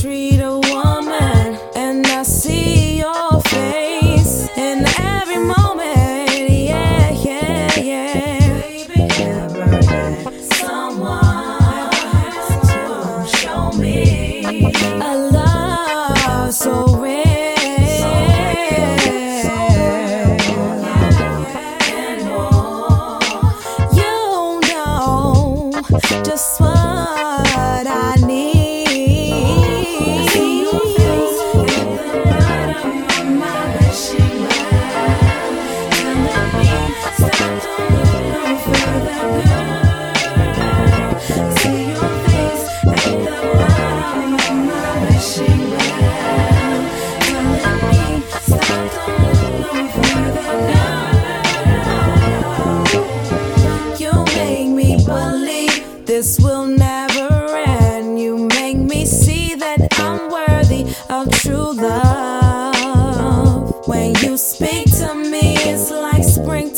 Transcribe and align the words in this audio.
treat 0.00 0.40
a 0.40 0.58
woman, 0.58 1.58
and 1.74 2.06
I 2.06 2.22
see. 2.22 2.75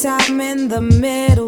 I'm 0.08 0.40
in 0.40 0.68
the 0.68 0.80
middle. 0.80 1.47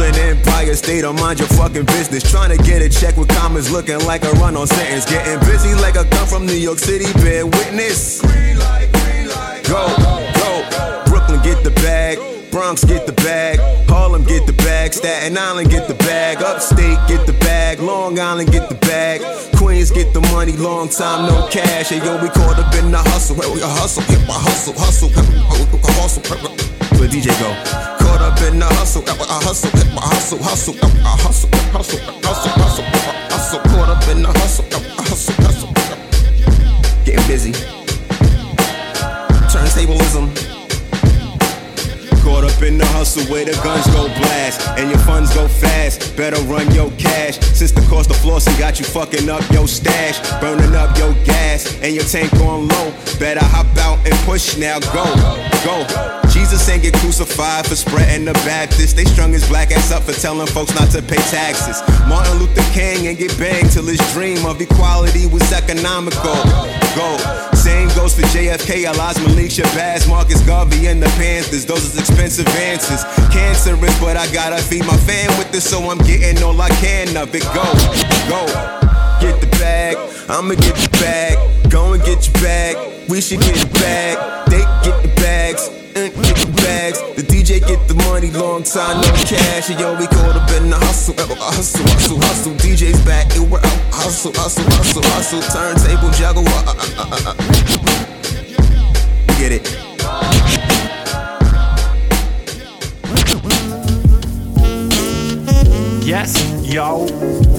Golden 0.00 0.38
Empire 0.38 0.74
State, 0.74 1.02
don't 1.02 1.20
mind 1.20 1.38
your 1.38 1.48
fucking 1.48 1.84
business. 1.84 2.22
Trying 2.30 2.56
to 2.56 2.62
get 2.64 2.80
a 2.80 2.88
check 2.88 3.18
with 3.18 3.28
commas, 3.28 3.70
looking 3.70 3.98
like 4.06 4.24
a 4.24 4.30
run 4.40 4.56
on 4.56 4.66
sentence. 4.66 5.04
Getting 5.04 5.38
busy 5.40 5.74
like 5.74 5.94
a 5.94 6.04
come 6.04 6.26
from 6.26 6.46
New 6.46 6.54
York 6.54 6.78
City, 6.78 7.04
bear 7.20 7.44
witness. 7.44 8.22
Go, 9.68 9.84
go. 10.40 11.04
Brooklyn, 11.04 11.42
get 11.42 11.62
the 11.64 11.72
bag. 11.82 12.18
Bronx, 12.50 12.82
get 12.82 13.06
the 13.06 13.12
bag. 13.12 13.58
Harlem, 13.90 14.24
get 14.24 14.46
the 14.46 14.54
bag. 14.54 14.94
Staten 14.94 15.36
Island, 15.36 15.68
get 15.68 15.86
the 15.86 15.94
bag. 15.94 16.38
Upstate, 16.42 16.96
get 17.06 17.26
the 17.26 17.34
bag. 17.34 17.78
Long 17.80 18.18
Island, 18.18 18.50
get 18.50 18.70
the 18.70 18.76
bag. 18.76 19.20
Queens, 19.56 19.90
get 19.90 20.14
the 20.14 20.22
money. 20.32 20.52
Long 20.52 20.88
time, 20.88 21.28
no 21.28 21.46
cash. 21.48 21.90
Hey, 21.90 21.98
yo, 21.98 22.16
we 22.22 22.30
caught 22.30 22.58
up 22.58 22.74
in 22.74 22.90
the 22.90 22.98
hustle. 22.98 23.36
Where 23.36 23.52
we 23.52 23.60
hustle, 23.60 24.02
hip 24.04 24.20
hustle, 24.26 24.72
hustle, 24.78 25.10
hustle. 25.10 26.22
Where 26.98 27.08
DJ 27.08 27.38
go? 27.38 27.89
Caught 28.20 28.42
up 28.42 28.52
in 28.52 28.58
the 28.58 28.66
hustle, 28.66 29.02
I 29.08 29.42
hustle, 29.42 29.70
hip 29.70 29.88
hustle, 29.96 30.42
hustle, 30.42 30.74
I 30.84 31.16
hustle, 31.24 31.48
hustle, 31.72 31.98
hustle, 32.20 32.52
hustle, 32.52 32.84
hustle. 33.30 33.60
Caught 33.60 33.88
up 33.88 34.08
in 34.14 34.22
the 34.22 34.28
hustle, 34.28 34.66
I 34.74 35.02
hustle, 35.08 35.34
hustle. 35.42 35.72
Getting 37.06 37.26
busy. 37.26 37.52
Turntablism. 39.48 40.39
In 42.62 42.76
the 42.76 42.84
hustle 42.86 43.24
where 43.32 43.44
the 43.44 43.52
guns 43.64 43.86
go 43.86 44.06
blast 44.20 44.68
and 44.78 44.90
your 44.90 44.98
funds 45.00 45.34
go 45.34 45.48
fast. 45.48 46.14
Better 46.14 46.40
run 46.42 46.70
your 46.74 46.90
cash. 46.92 47.40
Since 47.40 47.72
the 47.72 47.80
cost 47.88 48.10
of 48.10 48.16
flossing 48.16 48.56
got 48.58 48.78
you 48.78 48.84
fucking 48.84 49.28
up 49.30 49.42
your 49.50 49.66
stash, 49.66 50.20
burning 50.40 50.76
up 50.76 50.96
your 50.98 51.14
gas 51.24 51.74
and 51.82 51.94
your 51.94 52.04
tank 52.04 52.32
on 52.34 52.68
low. 52.68 52.92
Better 53.18 53.42
hop 53.42 53.66
out 53.78 53.98
and 54.06 54.14
push 54.28 54.58
now. 54.58 54.78
Go, 54.92 55.02
go. 55.64 56.20
Jesus 56.28 56.68
ain't 56.68 56.82
get 56.82 56.94
crucified 56.94 57.66
for 57.66 57.74
spreading 57.74 58.26
the 58.26 58.34
Baptist. 58.44 58.94
They 58.94 59.04
strung 59.04 59.32
his 59.32 59.48
black 59.48 59.72
ass 59.72 59.90
up 59.90 60.02
for 60.02 60.12
telling 60.12 60.46
folks 60.46 60.74
not 60.78 60.90
to 60.90 61.02
pay 61.02 61.22
taxes. 61.32 61.82
Martin 62.06 62.38
Luther 62.38 62.62
King 62.72 63.06
ain't 63.06 63.18
get 63.18 63.36
banged 63.38 63.72
till 63.72 63.86
his 63.86 64.00
dream 64.12 64.44
of 64.44 64.60
equality 64.60 65.26
was 65.26 65.50
economical. 65.52 66.36
Go. 66.94 67.49
Goes 68.00 68.14
for 68.14 68.22
JFK, 68.32 68.88
Elias 68.88 69.18
Malik, 69.18 69.50
Shabazz, 69.50 70.08
Marcus 70.08 70.40
Garvey, 70.46 70.86
and 70.86 71.02
the 71.02 71.08
Panthers. 71.20 71.66
Those 71.66 71.84
is 71.84 71.98
expensive 71.98 72.48
answers. 72.56 73.04
Cancerous, 73.28 74.00
but 74.00 74.16
I 74.16 74.26
gotta 74.32 74.56
feed 74.56 74.86
my 74.86 74.96
fan 74.96 75.28
with 75.36 75.52
this, 75.52 75.68
so 75.68 75.82
I'm 75.90 75.98
getting 75.98 76.42
all 76.42 76.58
I 76.58 76.70
can 76.80 77.14
of 77.18 77.28
it. 77.34 77.42
Go, 77.52 77.62
go. 78.24 78.46
Get 79.20 79.38
the 79.42 79.48
bag, 79.60 79.98
I'ma 80.30 80.54
get 80.54 80.76
the 80.76 80.88
bag. 80.96 81.36
Go 81.68 81.92
and 81.92 82.02
get 82.02 82.24
your 82.24 82.42
bag, 82.42 82.76
we 83.10 83.20
should 83.20 83.40
get 83.40 83.56
the 83.56 83.78
bag. 83.78 84.16
They 84.48 84.64
get 84.82 85.02
the 85.02 85.12
bags 85.20 85.68
and 85.94 86.14
get 86.24 86.36
the 86.38 86.49
bags. 86.62 87.00
The 87.16 87.22
DJ 87.22 87.60
get 87.66 87.86
the 87.88 87.94
money, 88.08 88.30
long 88.30 88.62
time 88.62 89.00
no 89.00 89.10
cash. 89.24 89.70
And 89.70 89.78
yo, 89.80 89.96
we 89.98 90.06
caught 90.06 90.36
up 90.36 90.50
in 90.56 90.70
the 90.70 90.76
hustle, 90.76 91.14
uh, 91.18 91.26
hustle, 91.36 91.86
hustle, 91.88 92.18
hustle. 92.18 92.54
DJ's 92.54 93.04
back, 93.04 93.34
and 93.36 93.50
we're 93.50 93.58
out. 93.58 93.80
Hustle, 93.92 94.32
hustle, 94.34 94.64
hustle, 94.76 95.02
hustle. 95.12 95.42
Turntable 95.52 96.10
juggle. 96.10 96.44
Uh, 96.46 96.74
uh, 96.98 97.16
uh, 97.26 97.34
get 99.38 99.52
it. 99.52 99.90
Yes, 106.04 106.34
yo. 106.64 107.49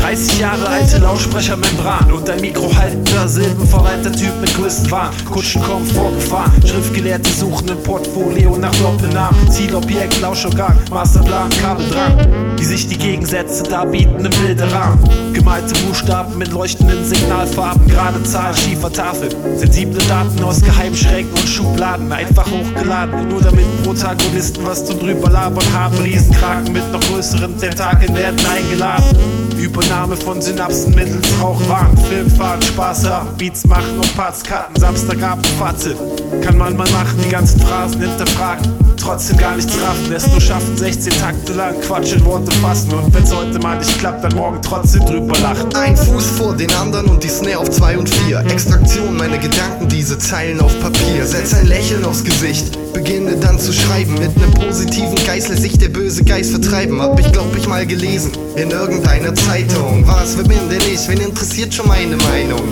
30 0.00 0.40
Jahre 0.40 0.66
alte 0.66 0.98
Lautsprechermembran 0.98 2.10
und 2.12 2.28
ein 2.28 2.40
Mikro 2.40 2.74
haltender 2.74 3.28
Silbenverwalter 3.28 4.10
Typ 4.10 4.32
mit 4.40 4.54
Größenwahn. 4.54 5.10
Kutschen 5.30 5.62
kommen 5.62 5.86
vorgefahren, 5.86 6.66
Schriftgelehrte 6.66 7.30
suchen 7.30 7.68
im 7.68 7.82
Portfolio 7.82 8.56
nach 8.56 8.74
Doppelnamen. 8.76 9.50
Zielobjekt, 9.50 10.20
Lauschorgan, 10.20 10.78
Masterplan, 10.90 11.50
Kabeldrang. 11.50 12.49
Die 12.60 12.66
sich 12.66 12.86
die 12.86 12.98
Gegensätze 12.98 13.62
darbieten 13.62 14.22
im 14.22 14.30
Bilderrahmen. 14.30 15.32
Gemalte 15.32 15.74
Buchstaben 15.86 16.36
mit 16.36 16.52
leuchtenden 16.52 17.02
Signalfarben, 17.06 17.88
gerade 17.88 18.22
Zahlen, 18.22 18.54
schiefer 18.54 18.92
Tafel. 18.92 19.30
Sensible 19.56 20.02
Daten 20.06 20.44
aus 20.44 20.60
Geheimschränken 20.60 21.32
und 21.32 21.48
Schubladen, 21.48 22.12
einfach 22.12 22.46
hochgeladen. 22.50 23.28
Nur 23.28 23.40
damit 23.40 23.64
Protagonisten 23.82 24.66
was 24.66 24.84
zu 24.84 24.92
drüber 24.92 25.30
labern 25.30 25.72
haben. 25.72 25.96
Riesenkraken 26.00 26.70
mit 26.74 26.92
noch 26.92 27.00
größeren 27.00 27.56
Tentakeln 27.56 28.14
werden 28.14 28.38
eingeladen. 28.46 29.16
Übernahme 29.56 30.16
von 30.16 30.42
Synapsen 30.42 30.94
mittels 30.94 31.28
Rauchwahn, 31.40 31.96
Filmfahren, 31.96 32.60
Spaß 32.60 33.08
haben, 33.08 33.36
Beats 33.38 33.66
machen 33.66 33.96
und 33.96 34.16
Parts 34.16 34.44
cutten. 34.44 34.78
Samstagabend 34.78 35.46
Fazit, 35.58 35.96
kann 36.42 36.58
man 36.58 36.76
mal 36.76 36.90
machen, 36.90 37.18
die 37.24 37.30
ganzen 37.30 37.58
Phrasen 37.60 38.02
hinterfragen. 38.02 38.90
Trotzdem 39.00 39.38
gar 39.38 39.56
nichts 39.56 39.74
raffen, 39.80 40.12
es 40.12 40.26
nur 40.28 40.40
schaffen, 40.40 40.76
16 40.76 41.12
Takte 41.18 41.54
lang 41.54 41.80
Quatsch 41.80 42.12
in 42.12 42.22
Worte 42.50 42.56
fassen. 42.56 42.92
Und 42.92 43.14
wenn's 43.14 43.34
heute 43.34 43.58
mal 43.58 43.78
nicht 43.78 43.98
klappt, 43.98 44.24
dann 44.24 44.34
morgen 44.34 44.60
trotzdem 44.62 45.04
drüber 45.04 45.38
lachen. 45.40 45.74
Ein 45.74 45.96
Fuß 45.96 46.26
vor 46.30 46.54
den 46.54 46.72
anderen 46.74 47.06
und 47.06 47.22
die 47.22 47.28
Snare 47.28 47.58
auf 47.58 47.70
2 47.70 47.98
und 47.98 48.08
4. 48.08 48.40
Extraktion, 48.40 49.16
meine 49.16 49.38
Gedanken, 49.38 49.88
diese 49.88 50.18
Zeilen 50.18 50.60
auf 50.60 50.78
Papier. 50.80 51.26
Setz 51.26 51.54
ein 51.54 51.66
Lächeln 51.66 52.04
aufs 52.04 52.24
Gesicht, 52.24 52.78
beginne 52.92 53.36
dann 53.36 53.58
zu 53.58 53.72
schreiben. 53.72 54.14
Mit 54.14 54.36
nem 54.36 54.50
positiven 54.52 55.16
Geist 55.26 55.48
lässt 55.48 55.62
sich 55.62 55.78
der 55.78 55.88
böse 55.88 56.24
Geist 56.24 56.50
vertreiben. 56.50 57.00
Hab 57.00 57.18
ich 57.18 57.30
glaub 57.32 57.54
ich 57.56 57.66
mal 57.66 57.86
gelesen 57.86 58.32
in 58.56 58.70
irgendeiner 58.70 59.34
Zeitung. 59.34 60.04
Was 60.06 60.34
verbinde 60.34 60.76
ich? 60.92 61.08
Wen 61.08 61.20
interessiert 61.20 61.72
schon 61.72 61.88
meine 61.88 62.16
Meinung? 62.16 62.62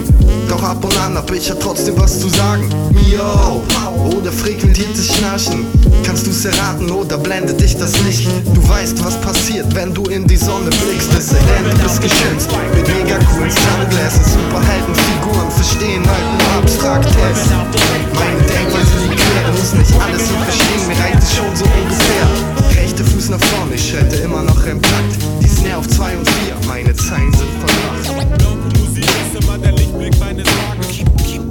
Doch 0.48 0.62
ab 0.62 0.84
und 0.84 0.96
an 0.98 1.16
hab 1.16 1.30
ich 1.32 1.48
ja 1.48 1.54
trotzdem 1.54 1.98
was 1.98 2.20
zu 2.20 2.28
sagen. 2.28 2.68
Mio, 2.90 3.62
oder 4.28 4.32
frequentiertes 4.32 5.14
Schnarchen. 5.14 5.66
Kannst 6.04 6.26
du's 6.26 6.44
erraten 6.44 6.90
oder 6.90 7.18
blendet 7.18 7.60
dich 7.60 7.76
das 7.76 7.92
Licht? 8.04 8.28
Du 8.54 8.68
weißt, 8.68 9.02
was 9.04 9.20
passiert, 9.20 9.74
wenn 9.74 9.92
du 9.92 10.04
in 10.04 10.26
die 10.26 10.36
Sonne 10.36 10.70
blickst. 10.70 11.12
Es 11.16 11.28
denn, 11.28 11.70
du 11.70 11.78
bist 11.82 12.00
geschützt 12.00 12.50
mit 12.74 12.86
mega 12.88 13.18
coolen 13.18 13.50
Sunglasses. 13.50 14.32
Superheldenfiguren 14.32 15.50
verstehen 15.50 16.02
nur 16.02 16.62
Abstraktes. 16.62 17.50
Meine 18.14 18.42
Denkweise 18.42 19.08
liegt 19.08 19.17
quer, 19.38 19.52
muss 19.52 19.72
nicht 19.72 20.00
alles 20.00 20.26
zu 20.26 20.34
verstehen. 20.34 20.86
Mir 20.88 20.98
reicht 20.98 21.22
es 21.22 21.36
schon 21.36 21.56
so 21.56 21.64
ungefähr. 21.64 22.82
Rechte 22.82 23.04
Fuß 23.04 23.30
nach 23.30 23.40
vorne, 23.40 23.74
ich 23.74 23.94
halte 23.94 24.16
immer 24.16 24.42
noch 24.42 24.64
im 24.66 24.80
Takt. 24.82 25.16
Die 25.42 25.48
Snare 25.48 25.78
auf 25.78 25.88
2 25.88 26.16
und 26.16 26.28
4, 26.28 26.54
meine 26.66 26.94
Zeilen 26.94 27.32
sind 27.32 27.50
verbracht. 27.60 28.28
Musik 28.78 29.04
ist 29.04 29.44
immer 29.44 29.58
der 29.58 29.72
Lichtblick 29.72 30.18
meines 30.18 30.46
Wagens. 30.46 31.47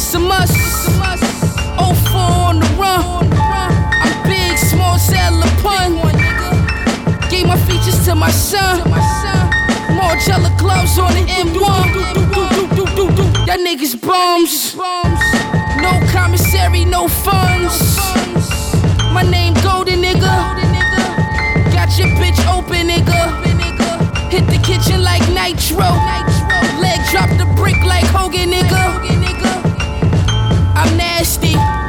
It's 0.00 0.14
a 0.14 0.18
must. 0.18 0.56
04 1.76 2.16
on 2.16 2.58
the 2.58 2.66
run. 2.80 3.04
I'm 3.36 4.14
big, 4.24 4.56
small, 4.56 4.98
cellar 4.98 5.52
pun. 5.60 5.92
Gave 7.28 7.46
my 7.46 7.58
features 7.68 8.02
to 8.06 8.14
my 8.14 8.30
son. 8.30 8.78
More 9.92 10.16
jello 10.24 10.48
gloves 10.56 10.98
on 10.98 11.12
the 11.12 11.24
M1. 11.44 11.88
Y'all 13.46 13.58
niggas 13.58 14.00
bums. 14.00 14.74
No 15.84 15.92
commissary, 16.12 16.86
no 16.86 17.06
funds. 17.06 17.98
My 19.12 19.22
name 19.22 19.52
Golden 19.62 20.00
nigga. 20.00 20.34
Got 21.76 21.90
your 21.98 22.08
bitch 22.16 22.40
open 22.48 22.88
nigga. 22.88 23.20
Hit 24.32 24.46
the 24.46 24.60
kitchen 24.64 25.02
like 25.02 25.24
nitro. 25.28 25.90
Leg 26.80 27.00
drop 27.10 27.28
the 27.36 27.46
brick 27.54 27.80
like 27.84 28.06
Hogan 28.06 28.50
nigga. 28.50 29.19
I'm 30.82 30.96
nasty. 30.96 31.79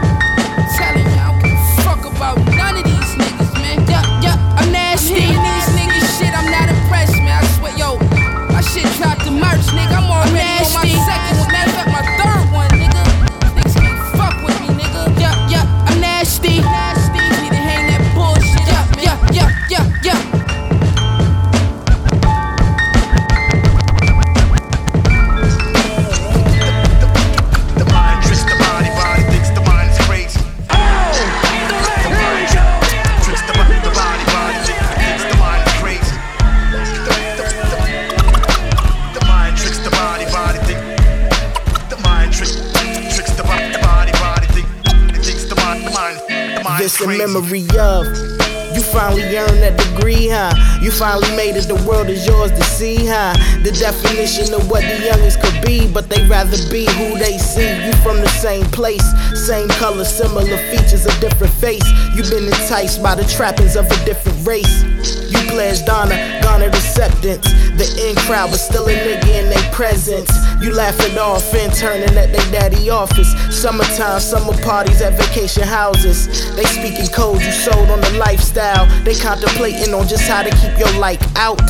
Place, 58.72 59.06
same 59.36 59.68
color, 59.70 60.04
similar 60.04 60.58
features, 60.70 61.06
a 61.06 61.20
different 61.20 61.54
face. 61.54 61.86
You've 62.16 62.30
been 62.30 62.46
enticed 62.46 63.02
by 63.02 63.16
the 63.16 63.24
trappings 63.26 63.76
of 63.76 63.86
a 63.86 64.06
different 64.06 64.46
race. 64.46 64.84
You 65.32 65.40
pledged 65.50 65.90
honor, 65.90 66.18
garnered 66.42 66.74
acceptance. 66.74 67.46
The 67.78 67.88
in 68.10 68.16
crowd, 68.28 68.52
but 68.52 68.60
still 68.60 68.88
a 68.88 68.94
nigga 68.94 69.44
in 69.44 69.50
their 69.50 69.72
presence. 69.72 70.30
You 70.62 70.74
laugh 70.74 71.00
it 71.00 71.18
off, 71.18 71.54
interning 71.54 72.18
at 72.18 72.32
their 72.32 72.52
daddy 72.52 72.90
office. 72.90 73.32
Summertime, 73.50 74.20
summer 74.20 74.54
parties 74.62 75.02
at 75.02 75.18
vacation 75.18 75.64
houses. 75.64 76.28
They 76.56 76.66
speaking 76.66 77.08
codes 77.08 77.46
you 77.46 77.52
sold 77.52 77.90
on 77.90 78.02
the 78.02 78.12
lifestyle. 78.18 78.86
They 79.04 79.16
contemplating 79.16 79.94
on 79.94 80.08
just 80.08 80.28
how 80.28 80.44
to 80.44 80.50
keep 80.50 80.78
your 80.78 80.92
light 81.00 81.24
out. 81.38 81.62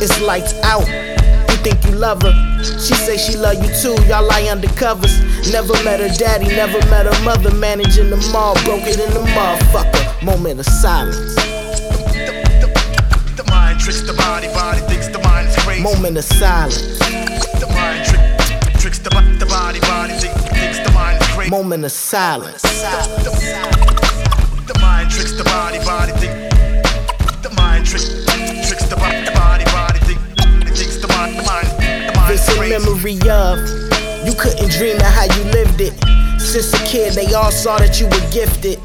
It's 0.00 0.20
lights 0.20 0.54
out. 0.62 1.11
Think 1.62 1.84
you 1.84 1.92
love 1.92 2.22
her. 2.22 2.32
She 2.64 2.94
say 2.94 3.16
she 3.16 3.36
love 3.36 3.62
you 3.62 3.70
too. 3.80 3.94
Y'all 4.08 4.26
lie 4.26 4.42
undercovers. 4.42 5.22
Never 5.52 5.74
met 5.84 6.00
her 6.00 6.08
daddy, 6.08 6.48
never 6.48 6.78
met 6.90 7.06
her 7.06 7.24
mother. 7.24 7.54
Managing 7.54 8.10
the 8.10 8.16
mall, 8.32 8.54
broke 8.64 8.82
it 8.82 8.98
in 8.98 9.10
the 9.14 9.20
motherfucker. 9.30 10.24
Moment 10.24 10.58
of 10.58 10.66
silence. 10.66 11.36
The 13.36 13.44
mind 13.48 13.78
tricks 13.78 14.00
the 14.02 14.12
body, 14.14 14.48
body 14.48 14.80
thinks 14.88 15.06
the 15.08 15.20
mind 15.20 15.48
is 15.48 15.56
crazy. 15.56 15.82
Moment 15.82 16.18
of 16.18 16.24
silence. 16.24 16.98
The 16.98 17.66
mind 17.70 18.04
trick, 18.06 18.20
tricks 18.80 18.98
the, 18.98 19.10
the 19.38 19.46
body, 19.46 19.78
body 19.80 20.14
think, 20.14 20.34
thinks 20.34 20.80
the 20.80 20.90
mind 20.92 21.22
is 21.22 21.28
crazy. 21.28 21.50
Moment 21.50 21.84
of 21.84 21.92
silence. 21.92 22.62
The 22.62 22.68
mind 24.80 25.10
tricks 25.10 25.32
the 25.32 25.44
body, 25.44 25.78
body 25.84 26.12
think. 26.18 26.50
The 27.42 27.50
mind 27.56 27.86
tricks 27.86 28.21
memory 32.68 33.18
of. 33.28 33.58
You 34.24 34.34
couldn't 34.38 34.70
dream 34.70 34.96
of 34.96 35.02
how 35.02 35.24
you 35.24 35.44
lived 35.50 35.80
it. 35.80 35.94
Since 36.40 36.72
a 36.74 36.84
kid, 36.84 37.14
they 37.14 37.32
all 37.34 37.50
saw 37.50 37.78
that 37.78 38.00
you 38.00 38.06
were 38.06 38.30
gifted. 38.30 38.78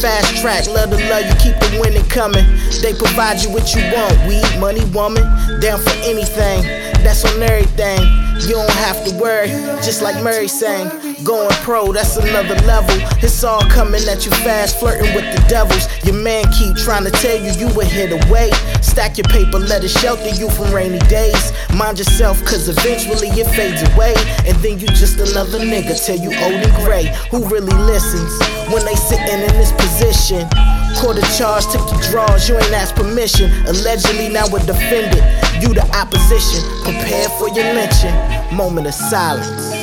Fast 0.00 0.40
track, 0.40 0.66
love 0.68 0.90
to 0.90 0.98
love 1.10 1.26
you, 1.26 1.34
keep 1.42 1.58
the 1.58 1.78
winning 1.82 2.06
coming. 2.08 2.46
They 2.80 2.94
provide 2.94 3.42
you 3.42 3.50
what 3.50 3.74
you 3.74 3.82
want 3.90 4.14
weed, 4.26 4.46
money, 4.60 4.84
woman. 4.94 5.22
Down 5.60 5.80
for 5.80 5.94
anything, 6.06 6.62
that's 7.02 7.24
on 7.24 7.42
everything. 7.42 8.00
You 8.46 8.54
don't 8.54 8.70
have 8.70 9.04
to 9.04 9.14
worry, 9.18 9.48
just 9.82 10.02
like 10.02 10.22
Murray 10.22 10.48
sang. 10.48 10.88
Going 11.24 11.50
pro, 11.60 11.92
that's 11.92 12.16
another 12.16 12.54
level. 12.64 12.96
It's 13.20 13.44
all 13.44 13.60
coming 13.68 14.00
at 14.08 14.24
you 14.24 14.32
fast, 14.40 14.80
flirting 14.80 15.14
with 15.14 15.28
the 15.36 15.44
devils. 15.48 15.86
Your 16.02 16.14
man 16.14 16.44
keep 16.50 16.76
trying 16.76 17.04
to 17.04 17.10
tell 17.10 17.36
you 17.36 17.52
you 17.60 17.68
were 17.74 17.84
hit 17.84 18.10
away. 18.10 18.50
Stack 18.80 19.18
your 19.18 19.28
paper, 19.28 19.58
let 19.58 19.84
it 19.84 19.90
shelter 19.90 20.30
you 20.30 20.48
from 20.48 20.72
rainy 20.72 20.98
days. 21.10 21.52
Mind 21.74 21.98
yourself, 21.98 22.42
cause 22.44 22.68
eventually 22.70 23.28
it 23.28 23.46
fades 23.52 23.82
away. 23.92 24.14
And 24.48 24.56
then 24.64 24.78
you 24.78 24.86
just 24.88 25.20
another 25.20 25.58
nigga 25.60 25.92
till 26.04 26.16
you 26.16 26.32
old 26.40 26.56
and 26.56 26.74
gray. 26.84 27.12
Who 27.30 27.44
really 27.48 27.76
listens 27.84 28.32
when 28.72 28.84
they 28.86 28.94
sitting 28.94 29.28
in 29.28 29.52
this 29.60 29.72
position? 29.72 30.48
Court 30.96 31.18
of 31.18 31.28
charge, 31.36 31.66
took 31.68 31.84
the 31.90 32.00
draws, 32.10 32.48
you 32.48 32.56
ain't 32.56 32.72
asked 32.72 32.96
permission. 32.96 33.52
Allegedly 33.68 34.30
now 34.30 34.48
we're 34.50 34.64
defended. 34.64 35.22
You 35.60 35.74
the 35.74 35.84
opposition, 35.92 36.64
prepare 36.82 37.28
for 37.36 37.48
your 37.52 37.74
lynching. 37.76 38.16
Moment 38.56 38.86
of 38.86 38.94
silence. 38.94 39.79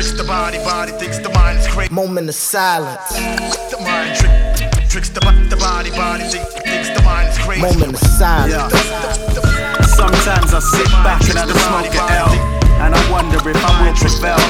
The 0.00 0.06
tricks 0.06 0.16
the 0.16 0.26
body, 0.26 0.56
body 0.64 0.92
thinks 0.92 1.18
the 1.18 1.28
mind 1.28 1.58
is 1.58 1.68
crazy. 1.68 1.92
Moment 1.92 2.30
of 2.30 2.34
silence. 2.34 3.12
The 3.68 3.76
mind 3.84 4.16
trick, 4.16 4.88
tricks 4.88 5.10
the, 5.10 5.20
the 5.20 5.60
body, 5.60 5.90
body 5.90 6.24
think, 6.24 6.48
thinks 6.64 6.88
the 6.88 7.04
mind 7.04 7.28
is 7.28 7.36
crazy. 7.36 7.60
Moment 7.60 7.92
of 7.92 8.08
silence. 8.16 8.48
Yeah. 8.48 9.76
Sometimes 9.84 10.56
I 10.56 10.60
sit 10.64 10.88
back 11.04 11.20
and 11.28 11.36
I 11.36 11.44
smoke 11.52 11.92
an 11.92 12.16
L. 12.16 12.32
And 12.80 12.96
I 12.96 13.02
wonder 13.12 13.36
if 13.44 13.60
I 13.60 13.76
will 13.84 13.92
prevail. 13.92 14.40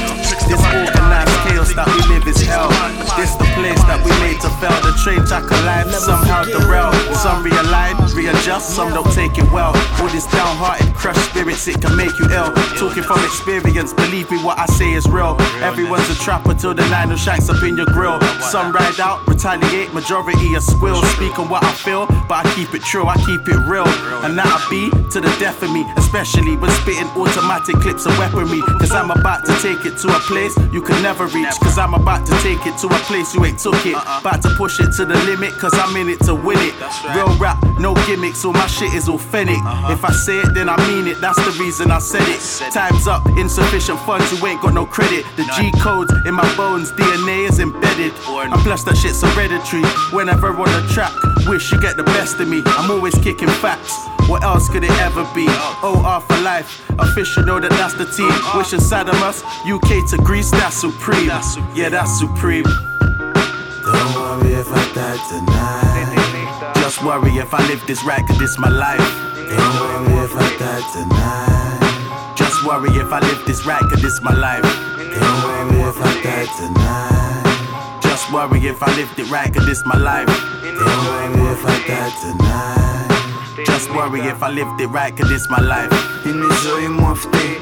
This 0.47 0.62
organized 0.71 1.35
that 1.75 1.87
we 1.87 2.00
live 2.15 2.27
is 2.27 2.41
hell. 2.43 2.69
This 3.17 3.35
the 3.37 3.47
place 3.55 3.81
that 3.85 4.00
we 4.03 4.11
made 4.21 4.41
to 4.43 4.50
fail. 4.59 4.75
The 4.83 4.93
train 5.03 5.23
track 5.27 5.45
alive, 5.50 5.93
somehow 5.95 6.45
derail. 6.45 6.93
Some 7.15 7.45
realign, 7.45 7.97
readjust, 8.15 8.75
some 8.75 8.93
don't 8.93 9.11
take 9.12 9.37
it 9.39 9.47
well. 9.53 9.73
All 10.00 10.09
this 10.09 10.27
downhearted, 10.27 10.95
crushed 10.95 11.21
spirits, 11.31 11.69
it 11.69 11.81
can 11.81 11.97
make 11.97 12.17
you 12.19 12.27
ill. 12.33 12.53
Talking 12.77 13.03
from 13.03 13.21
experience, 13.25 13.93
believe 13.93 14.31
me, 14.31 14.39
what 14.43 14.59
I 14.59 14.67
say 14.67 14.93
is 14.93 15.07
real. 15.09 15.37
Everyone's 15.62 16.09
a 16.11 16.15
trapper 16.17 16.55
till 16.55 16.75
the 16.75 16.87
nine 16.89 17.12
of 17.12 17.19
shanks 17.19 17.49
up 17.49 17.62
in 17.62 17.77
your 17.77 17.87
grill. 17.87 18.21
Some 18.41 18.73
ride 18.73 19.00
out, 19.00 19.27
retaliate, 19.29 19.93
majority 19.93 20.57
are 20.57 20.65
squill. 20.65 21.03
Speak 21.17 21.39
on 21.39 21.49
what 21.49 21.62
I 21.65 21.73
feel, 21.73 22.07
but 22.29 22.45
I 22.45 22.53
keep 22.55 22.75
it 22.75 22.83
true, 22.83 23.07
I 23.07 23.17
keep 23.27 23.47
it 23.47 23.61
real. 23.69 23.89
And 24.25 24.37
that'll 24.37 24.62
be 24.71 24.91
to 25.12 25.21
the 25.21 25.33
death 25.39 25.62
of 25.62 25.71
me, 25.71 25.85
especially 25.97 26.57
when 26.57 26.71
spitting 26.83 27.09
automatic 27.17 27.77
clips 27.81 28.07
of 28.07 28.17
weaponry. 28.19 28.61
Cause 28.81 28.93
I'm 28.93 29.11
about 29.11 29.47
to 29.47 29.53
take 29.61 29.85
it 29.85 29.99
to 29.99 30.09
a 30.09 30.21
place 30.21 30.57
you 30.73 30.83
can 30.83 31.00
never 31.03 31.27
reach. 31.27 31.60
Cause 31.61 31.79
I'm 31.79 31.95
about 31.95 32.26
to 32.26 32.33
take 32.43 32.67
it 32.67 32.76
to 32.79 32.87
a 32.88 32.99
place 33.07 33.35
you 33.35 33.45
ain't 33.45 33.59
took 33.59 33.87
it. 33.87 33.95
About 33.95 34.43
to 34.43 34.50
push 34.57 34.81
it 34.81 34.93
to 34.97 35.05
the 35.05 35.14
limit, 35.25 35.52
cause 35.52 35.75
I'm 35.75 35.95
in 35.97 36.09
it 36.09 36.21
to 36.25 36.35
win 36.35 36.59
it. 36.59 36.75
Real 37.14 37.31
rap, 37.38 37.62
no 37.79 37.95
gimmicks, 38.07 38.45
all 38.45 38.52
my 38.52 38.67
shit 38.67 38.93
is 38.95 39.09
authentic. 39.09 39.59
If 39.88 40.05
I 40.05 40.12
say 40.12 40.38
it, 40.40 40.55
then 40.55 40.69
I 40.69 40.76
mean 40.88 41.07
it, 41.07 41.21
that's 41.21 41.38
the 41.38 41.52
reason 41.62 41.90
I 41.90 41.99
said 41.99 42.26
it. 42.26 42.40
Time's 42.73 43.07
up, 43.07 43.25
insufficient 43.38 44.00
funds, 44.00 44.33
you 44.33 44.47
ain't 44.47 44.61
got 44.61 44.75
no 44.75 44.87
credit. 44.87 45.25
The 45.37 45.45
G 45.57 45.71
codes 45.81 46.12
in 46.26 46.35
my 46.35 46.57
bones, 46.57 46.93
DNA 46.93 47.49
is 47.49 47.61
embedded. 47.61 48.12
And 48.29 48.52
plus, 48.62 48.83
that 48.85 48.97
shit's 48.97 49.23
hereditary. 49.23 49.85
Whenever 50.12 50.49
on 50.49 50.71
the 50.73 50.88
track, 50.93 51.12
wish 51.50 51.73
you 51.73 51.80
get 51.80 51.97
the 51.97 52.04
best 52.04 52.38
of 52.38 52.49
me. 52.49 52.62
I'm 52.64 52.92
always 52.92 53.14
kicking 53.19 53.49
facts. 53.49 53.92
What 54.28 54.45
else 54.45 54.69
could 54.69 54.85
it 54.85 54.97
ever 55.02 55.25
be? 55.35 55.47
Oh, 55.49 55.99
OR 55.99 56.21
for 56.21 56.40
life. 56.42 56.88
Official 57.00 57.42
know 57.42 57.59
that 57.59 57.73
that's 57.73 57.95
the 57.95 58.07
team. 58.07 58.30
Wish 58.57 58.73
inside 58.73 59.09
of 59.09 59.16
us. 59.16 59.42
UK 59.66 60.09
to 60.11 60.16
Greece, 60.19 60.52
that's 60.52 60.76
supreme. 60.76 61.26
Yeah, 61.75 61.88
that's 61.88 62.16
supreme. 62.21 62.62
Don't 62.62 64.14
worry 64.14 64.54
if 64.54 64.71
I 64.71 64.85
die 64.95 65.19
tonight. 65.26 66.75
Just 66.76 67.02
worry 67.02 67.33
if 67.33 67.52
I 67.52 67.66
live 67.66 67.85
this 67.85 68.04
right, 68.04 68.25
cause 68.28 68.38
this 68.38 68.57
my 68.57 68.71
life. 68.71 69.11
Don't 69.35 69.75
worry 69.83 70.25
if 70.25 70.33
I 70.37 70.49
die 70.62 70.85
tonight. 70.95 72.37
Just 72.38 72.64
worry 72.64 72.90
if 72.90 73.12
I 73.12 73.19
live 73.19 73.45
this 73.45 73.66
right, 73.66 73.83
cause 73.90 74.00
this 74.00 74.23
my 74.23 74.35
life. 74.35 74.62
Don't 74.62 75.42
worry 75.50 75.88
if 75.90 75.99
I 76.00 76.23
die 76.23 76.47
tonight. 76.59 77.20
Just 78.31 78.49
worry 78.49 78.61
if 78.69 78.81
I 78.81 78.95
lived 78.95 79.19
it 79.19 79.29
right, 79.29 79.53
cause 79.53 79.67
this 79.67 79.85
my 79.85 79.97
life. 79.97 80.29
Don't 80.63 81.05
worry 81.11 81.51
if 81.51 81.67
I 81.67 81.75
die 81.89 82.13
tonight. 82.23 83.67
Just 83.67 83.91
worry 83.91 84.21
if 84.21 84.41
I 84.41 84.51
lived 84.51 84.81
it 84.81 84.87
right, 84.87 85.17
cause 85.17 85.29
this 85.29 85.51
my 85.51 85.59
life. 85.61 85.91
Είναι 86.27 86.45
η 86.45 86.57
ζωή 86.67 86.89
μου 86.89 87.07
αυτή 87.11 87.61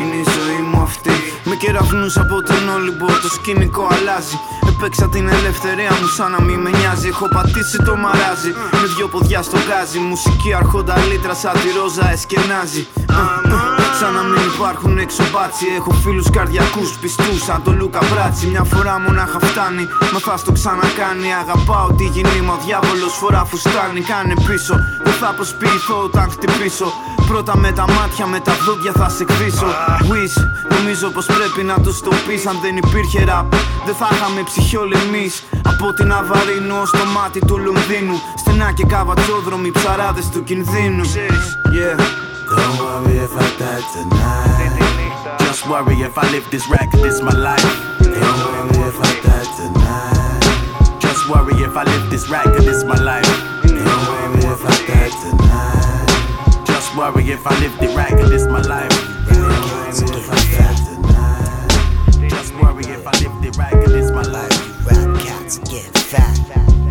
Είναι 0.00 0.14
η 0.14 0.24
ζωή 0.36 0.66
μου 0.66 0.82
αυτή 0.82 1.10
Με 1.44 1.54
κεραυνούς 1.56 2.16
από 2.16 2.42
τον 2.42 2.68
Όλυμπο 2.68 3.06
το 3.06 3.28
σκηνικό 3.34 3.88
αλλάζει 3.92 4.38
Έπαιξα 4.68 5.08
την 5.08 5.28
ελευθερία 5.28 5.90
μου 6.00 6.06
σαν 6.16 6.30
να 6.30 6.40
μην 6.40 6.60
με 6.60 6.70
νοιάζει 6.70 7.08
Έχω 7.08 7.28
πατήσει 7.28 7.78
το 7.78 7.96
μαράζι 7.96 8.50
με 8.72 8.86
δυο 8.96 9.08
ποδιά 9.08 9.42
στο 9.42 9.56
γκάζι 9.66 9.98
Μουσική 9.98 10.54
αρχόντα 10.54 10.96
λίτρα 10.98 11.34
σαν 11.34 11.52
τη 11.52 11.68
ρόζα 11.78 12.10
εσκενάζει 12.12 12.86
Α, 13.12 13.22
α, 13.54 13.73
Σαν 14.00 14.12
να 14.14 14.22
μην 14.22 14.42
υπάρχουν 14.54 14.98
έξω 14.98 15.22
μπάτσι 15.32 15.66
Έχω 15.76 15.90
φίλους 15.90 16.30
καρδιακούς 16.30 16.90
πιστούς 17.00 17.42
σαν 17.44 17.62
το 17.62 17.72
Λούκα 17.72 18.00
Μπράτσι 18.10 18.46
Μια 18.46 18.64
φορά 18.64 19.00
μονάχα 19.00 19.38
φτάνει 19.38 19.88
Μα 20.12 20.18
θα 20.18 20.36
στο 20.36 20.52
ξανακάνει. 20.52 21.28
Αγαπάω 21.42 21.92
τη 21.92 22.04
γυνή 22.04 22.40
μου 22.44 22.54
ο 22.56 22.64
διάβολος 22.66 23.14
φορά 23.20 23.44
φουστάνει 23.44 24.00
Κάνε 24.00 24.34
πίσω 24.46 24.74
Δεν 25.04 25.12
θα 25.12 25.32
προσποιηθώ 25.36 25.96
όταν 26.04 26.30
χτυπήσω. 26.30 26.92
Πρώτα 27.26 27.56
με 27.56 27.72
τα 27.72 27.86
μάτια 27.96 28.26
με 28.26 28.40
τα 28.40 28.54
δόντια 28.64 28.92
θα 28.92 29.08
σε 29.08 29.22
εκδίσω 29.22 29.66
Wish 30.10 30.36
Νομίζω 30.76 31.06
πως 31.10 31.26
πρέπει 31.26 31.62
να 31.62 31.76
τους 31.80 32.00
το 32.00 32.10
πεις. 32.26 32.46
Αν 32.46 32.56
δεν 32.62 32.76
υπήρχε 32.76 33.24
rap 33.28 33.46
Δεν 33.86 33.94
θα 33.94 34.08
είχαμε 34.12 34.42
ψυχή 34.42 34.76
όλοι 34.76 34.96
εμείς 35.06 35.44
Από 35.72 35.92
την 35.92 36.12
Αβαρίνου 36.12 36.76
ως 36.82 36.90
το 36.90 37.04
μάτι 37.14 37.40
του 37.46 37.58
Λονδίνου. 37.58 38.16
Στενά 38.36 38.72
και 38.72 38.84
καβατσόδρομοι 38.84 39.70
ψαράδες 39.70 40.28
του 40.28 40.42
κινδύνου. 40.44 41.04
Yeah 41.76 42.33
Don't 42.56 42.78
worry 42.78 43.18
if 43.18 43.32
I 43.34 43.48
die 43.58 43.82
tonight. 43.92 45.38
Just 45.40 45.66
worry 45.68 45.94
if 46.02 46.16
I 46.18 46.30
live 46.30 46.48
this 46.50 46.68
cause 46.90 47.02
this 47.02 47.20
my 47.20 47.32
life. 47.32 47.62
Don't 48.00 48.40
worry 48.46 48.88
if 48.88 48.98
I 49.00 49.12
die 49.26 49.48
tonight. 49.58 51.00
Just 51.00 51.28
worry 51.28 51.54
if 51.62 51.76
I 51.76 51.84
live 51.84 52.10
this 52.10 52.28
cause 52.44 52.64
this 52.64 52.84
my 52.84 52.96
life. 53.02 53.26
Don't 53.62 54.04
worry 54.10 54.40
if 54.54 54.64
I 54.64 54.74
die 54.86 55.12
tonight. 55.22 56.66
Just 56.66 56.96
worry 56.96 57.30
if 57.30 57.46
I 57.46 57.58
it 57.82 57.94
right, 57.96 58.10
cause 58.10 58.30
this 58.30 58.46
my 58.46 58.60
life. 58.62 58.90
Don't 59.28 59.42
worry 59.42 60.18
if 60.18 60.30
I. 60.30 60.34
Just 62.28 62.54
worry 62.54 62.84
if 62.84 63.06
I 63.06 63.12
it 63.44 63.56
right, 63.56 63.72
cause 63.72 63.92
this 63.92 64.10
my 64.10 64.22
life. 64.22 64.86
Rap 64.86 65.18
cats 65.20 65.58
get 65.58 65.86
fat. 65.98 66.83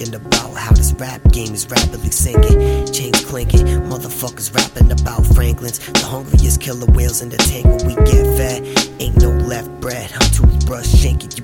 Thinking 0.00 0.14
about 0.14 0.54
how 0.54 0.72
this 0.72 0.92
rap 0.94 1.20
game 1.30 1.52
is 1.52 1.68
rapidly 1.68 2.10
sinking. 2.10 2.86
Chains 2.90 3.24
clinking, 3.26 3.66
motherfuckers 3.90 4.54
rapping 4.54 4.90
about 4.90 5.26
Franklin's. 5.26 5.78
The 5.78 6.06
hungriest 6.06 6.60
killer 6.60 6.86
whales 6.86 7.20
in 7.20 7.28
the 7.28 7.36
tank 7.36 7.66
when 7.66 7.86
we 7.86 7.94
get 8.10 8.24
fed. 8.36 8.62
Ain't 8.98 9.16
no 9.20 9.30
left 9.30 9.68
bread. 9.80 10.10
I'm 10.12 10.30
toothbrush 10.30 10.86
breastfed, 10.86 11.39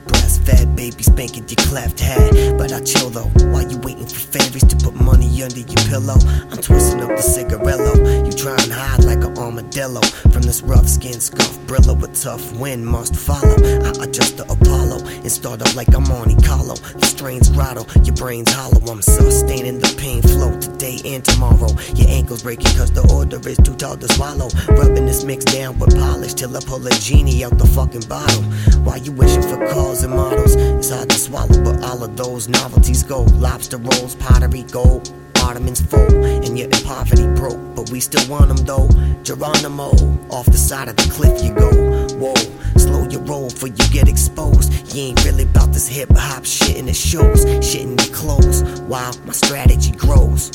baby 0.77 1.03
spanking 1.03 1.49
your 1.49 1.57
cleft 1.67 1.99
head. 1.99 2.59
But 2.59 2.73
I 2.73 2.81
chill 2.83 3.11
though, 3.11 3.31
while 3.51 3.69
you 3.69 3.79
waiting 3.79 4.07
for 4.07 4.39
fairies 4.39 4.65
to 4.65 4.77
put 4.77 4.95
money 4.95 5.43
under 5.43 5.59
your 5.59 5.83
pillow. 5.89 6.19
I'm 6.51 6.59
twisting 6.59 7.01
up 7.01 7.09
the 7.09 7.25
cigarello. 7.25 8.27
You 8.27 8.33
try 8.33 8.55
and 8.63 8.73
hide 8.73 9.05
like 9.05 9.25
an 9.25 9.37
armadillo 9.39 10.03
from 10.31 10.43
this 10.43 10.63
rough 10.63 10.87
skin 10.87 11.19
scuff 11.19 11.57
Brillo 11.67 12.01
with 12.01 12.23
tough 12.23 12.53
wind 12.59 12.87
must 12.87 13.17
follow. 13.17 13.57
I 13.83 13.91
adjust 14.05 14.37
the 14.37 14.45
Apollo 14.45 15.05
and 15.07 15.33
start 15.33 15.63
up 15.63 15.75
like 15.75 15.93
I'm 15.95 16.05
Monte 16.09 16.37
Carlo. 16.47 16.77
The 16.77 17.07
strains 17.07 17.49
grotto, 17.51 17.85
your 18.03 18.15
brain's 18.15 18.53
hollow. 18.53 18.81
I'm 18.87 19.03
sustaining 19.03 19.81
the 19.81 19.93
pain 19.99 20.23
flow 20.23 20.59
today 20.61 21.01
and 21.05 21.25
tomorrow. 21.25 21.73
Your 21.95 22.09
ankles 22.09 22.43
breaking 22.43 22.77
cause 22.77 22.93
the 22.93 23.03
order 23.13 23.41
is 23.49 23.59
too 23.59 23.75
tall 23.75 23.97
to 23.97 24.09
swallow. 24.13 24.49
Rubbing 24.69 25.07
this 25.07 25.25
mix 25.25 25.45
down 25.47 25.79
with 25.79 25.97
polish 25.97 26.35
till 26.35 26.57
I 26.57 26.61
pull 26.61 26.87
a 26.87 26.91
genie 26.91 27.43
out 27.45 27.59
the 27.59 27.67
fucking 27.67 28.07
bottle. 28.09 28.43
While 28.85 28.99
you 28.99 29.13
wishing 29.13 29.43
for 29.43 29.59
cars 29.73 30.03
and 30.05 30.15
models, 30.15 30.55
it's 30.79 30.91
hard 30.91 31.11
to 31.11 31.17
swallow, 31.17 31.63
but 31.65 31.83
all 31.83 32.03
of 32.03 32.17
those 32.17 32.49
novelties 32.49 33.03
go. 33.03 33.23
Lobster 33.23 33.79
rolls, 33.79 34.15
pottery, 34.17 34.63
gold. 34.65 35.13
Ottomans 35.43 35.81
full, 35.81 36.25
and 36.25 36.59
you're 36.59 36.67
in 36.67 36.83
poverty 36.85 37.27
broke, 37.37 37.61
but 37.77 37.89
we 37.91 38.01
still 38.01 38.29
want 38.29 38.49
them 38.49 38.57
though. 38.67 38.89
Geronimo, 39.23 39.91
off 40.29 40.47
the 40.47 40.59
side 40.59 40.89
of 40.89 40.97
the 40.97 41.09
cliff 41.13 41.41
you 41.45 41.55
go. 41.55 41.71
Whoa, 42.19 42.35
slow 42.77 43.07
your 43.09 43.23
roll 43.23 43.49
for 43.49 43.69
you 43.69 43.89
get 43.93 44.09
exposed. 44.09 44.73
You 44.93 45.03
ain't 45.05 45.25
really 45.25 45.45
about 45.45 45.73
this 45.73 45.87
hip 45.87 46.09
hop 46.17 46.45
shit 46.45 46.77
in 46.77 46.87
the 46.87 46.95
shows, 46.95 47.43
shit 47.65 47.83
in 47.83 47.97
your 47.97 48.15
clothes. 48.15 48.63
While 48.83 49.15
my 49.25 49.33
strategy 49.33 49.93
grows, 49.93 50.51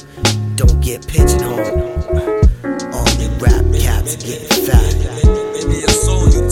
don't 0.56 0.82
get 0.82 1.08
pigeonholed. 1.08 2.02
The 3.22 3.30
rap 3.40 3.66
cats 3.80 4.16
get 4.18 4.42
fat. 4.66 4.96
Maybe 5.54 5.84
a 5.84 5.90
soul 5.90 6.28
you 6.30 6.50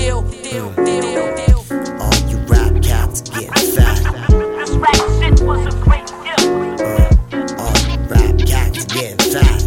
deal. 0.00 0.68
All 2.00 2.18
you 2.28 2.38
rap 2.48 2.82
cats 2.82 3.20
get 3.22 3.54
fat. 3.58 4.02
Deal. 6.78 7.58
All 7.58 7.78
you 7.88 7.98
rap 8.08 8.38
cats 8.46 8.84
get 8.86 9.20
fat. 9.22 9.60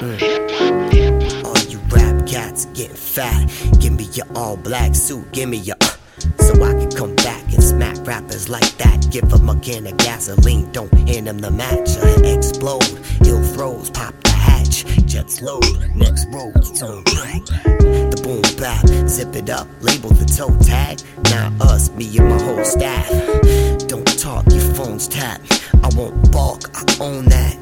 Mm. 0.00 1.44
All 1.44 1.58
you 1.68 1.78
rap 1.90 2.26
cats 2.26 2.66
get 2.66 2.90
fat. 2.90 3.48
Give 3.80 3.92
me 3.94 4.04
your 4.12 4.26
all 4.34 4.56
black 4.56 4.94
suit, 4.94 5.30
give 5.32 5.48
me 5.48 5.58
your. 5.58 5.76
Uh, 5.80 5.86
so 6.40 6.54
I 6.62 6.72
can 6.72 6.90
come 6.90 7.14
back 7.16 7.42
and 7.52 7.62
smack 7.62 7.96
rappers 8.06 8.48
like 8.48 8.76
that. 8.78 9.06
Give 9.10 9.28
them 9.28 9.48
a 9.48 9.56
can 9.60 9.86
of 9.86 9.96
gasoline, 9.96 10.70
don't 10.72 10.92
hand 11.08 11.26
them 11.28 11.38
the 11.38 11.50
match. 11.50 11.90
I 11.98 12.14
explode, 12.26 12.97
road, 16.82 17.06
turn 17.06 17.40
back. 17.42 17.44
The 17.78 18.20
boom 18.22 18.42
bap, 18.56 18.86
zip 19.08 19.34
it 19.34 19.50
up, 19.50 19.66
label 19.80 20.10
the 20.10 20.24
toe 20.24 20.56
tag. 20.64 21.00
Now 21.24 21.52
us, 21.60 21.90
me 21.90 22.16
and 22.18 22.28
my 22.28 22.42
whole 22.42 22.64
staff. 22.64 23.08
Don't 23.88 24.06
talk, 24.18 24.44
your 24.50 24.74
phone's 24.74 25.08
tapped. 25.08 25.70
I 25.82 25.88
won't 25.96 26.30
balk, 26.32 26.70
I 26.74 26.84
own 27.00 27.26
that. 27.26 27.56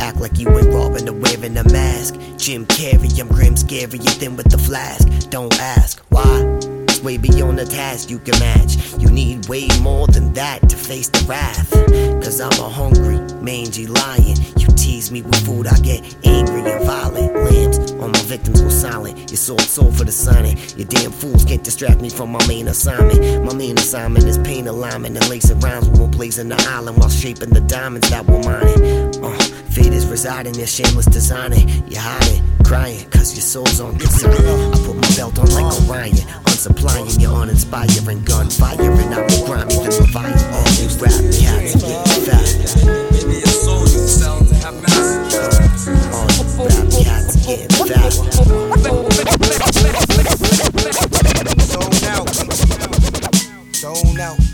Act 0.00 0.20
like 0.20 0.38
you 0.38 0.48
ain't 0.48 0.72
robbing 0.72 1.08
or 1.08 1.14
wearing 1.14 1.56
a 1.56 1.64
mask. 1.64 2.14
Jim 2.36 2.66
Carrey, 2.66 3.20
I'm 3.20 3.28
grim, 3.28 3.56
scary, 3.56 3.98
thin 3.98 4.36
with 4.36 4.50
the 4.50 4.58
flask. 4.58 5.30
Don't 5.30 5.58
ask 5.60 6.00
why. 6.10 6.73
Way 7.04 7.18
beyond 7.18 7.58
the 7.58 7.66
task 7.66 8.08
you 8.08 8.18
can 8.18 8.38
match. 8.40 8.78
You 8.98 9.10
need 9.10 9.46
way 9.46 9.68
more 9.82 10.06
than 10.06 10.32
that 10.32 10.66
to 10.70 10.74
face 10.74 11.10
the 11.10 11.22
wrath. 11.28 11.70
Cause 12.24 12.40
I'm 12.40 12.58
a 12.58 12.66
hungry, 12.66 13.18
mangy 13.42 13.86
lion. 13.86 14.36
You 14.56 14.68
tease 14.68 15.12
me 15.12 15.20
with 15.20 15.44
food, 15.44 15.66
I 15.66 15.78
get 15.80 16.00
angry 16.24 16.62
and 16.62 16.82
violent. 16.86 17.34
Lambs 17.34 17.92
on 17.92 18.10
my 18.10 18.22
victims 18.22 18.62
go 18.62 18.70
silent. 18.70 19.30
Your 19.30 19.36
soul, 19.36 19.58
soul 19.58 19.92
for 19.92 20.04
the 20.04 20.12
sonnet. 20.12 20.78
You 20.78 20.86
damn 20.86 21.12
fools 21.12 21.44
can't 21.44 21.62
distract 21.62 22.00
me 22.00 22.08
from 22.08 22.32
my 22.32 22.46
main 22.46 22.68
assignment. 22.68 23.44
My 23.44 23.52
main 23.52 23.76
assignment 23.76 24.24
is 24.24 24.38
pain 24.38 24.66
alignment 24.66 25.14
and 25.14 25.28
lacing 25.28 25.60
rhymes 25.60 25.86
when 25.90 26.00
we're 26.00 26.08
blazing 26.08 26.48
the 26.48 26.66
island 26.70 26.96
while 26.96 27.10
shaping 27.10 27.50
the 27.50 27.60
diamonds 27.60 28.08
that 28.08 28.24
we're 28.24 28.42
mining. 28.42 29.22
Uh, 29.22 29.43
fate 29.74 29.92
is 29.92 30.06
residing 30.06 30.54
in 30.54 30.66
shameless 30.66 31.06
designing. 31.06 31.68
You're 31.90 32.00
hiding, 32.00 32.42
crying, 32.64 33.10
cause 33.10 33.34
your 33.34 33.42
soul's 33.42 33.80
on 33.80 33.98
consignment. 33.98 34.46
I 34.46 34.78
put 34.86 34.94
my 34.94 35.10
belt 35.16 35.38
on 35.38 35.50
like 35.50 35.66
Orion, 35.88 36.26
unsupplying, 36.46 37.20
you're 37.20 37.34
uninspiring, 37.42 38.22
gunfire, 38.22 38.80
and 38.80 39.14
I'm 39.14 39.26
grimy 39.44 39.74
than 39.74 39.90
Leviathan. 39.90 40.54
All 40.54 40.64
these 40.78 40.94
rap 41.02 41.10
cats 41.34 41.74
get 41.82 42.06
fat. 42.22 42.48
Maybe 43.10 43.42
a 43.42 43.48
soul 43.48 43.84
you. 43.90 44.06
All 46.14 46.30
rap 46.62 46.86
cats 46.94 47.34
get 47.44 47.66
fat. 47.74 48.14
Zone 51.74 52.04
out. 52.14 52.30
Zone 53.74 54.20
out. 54.20 54.53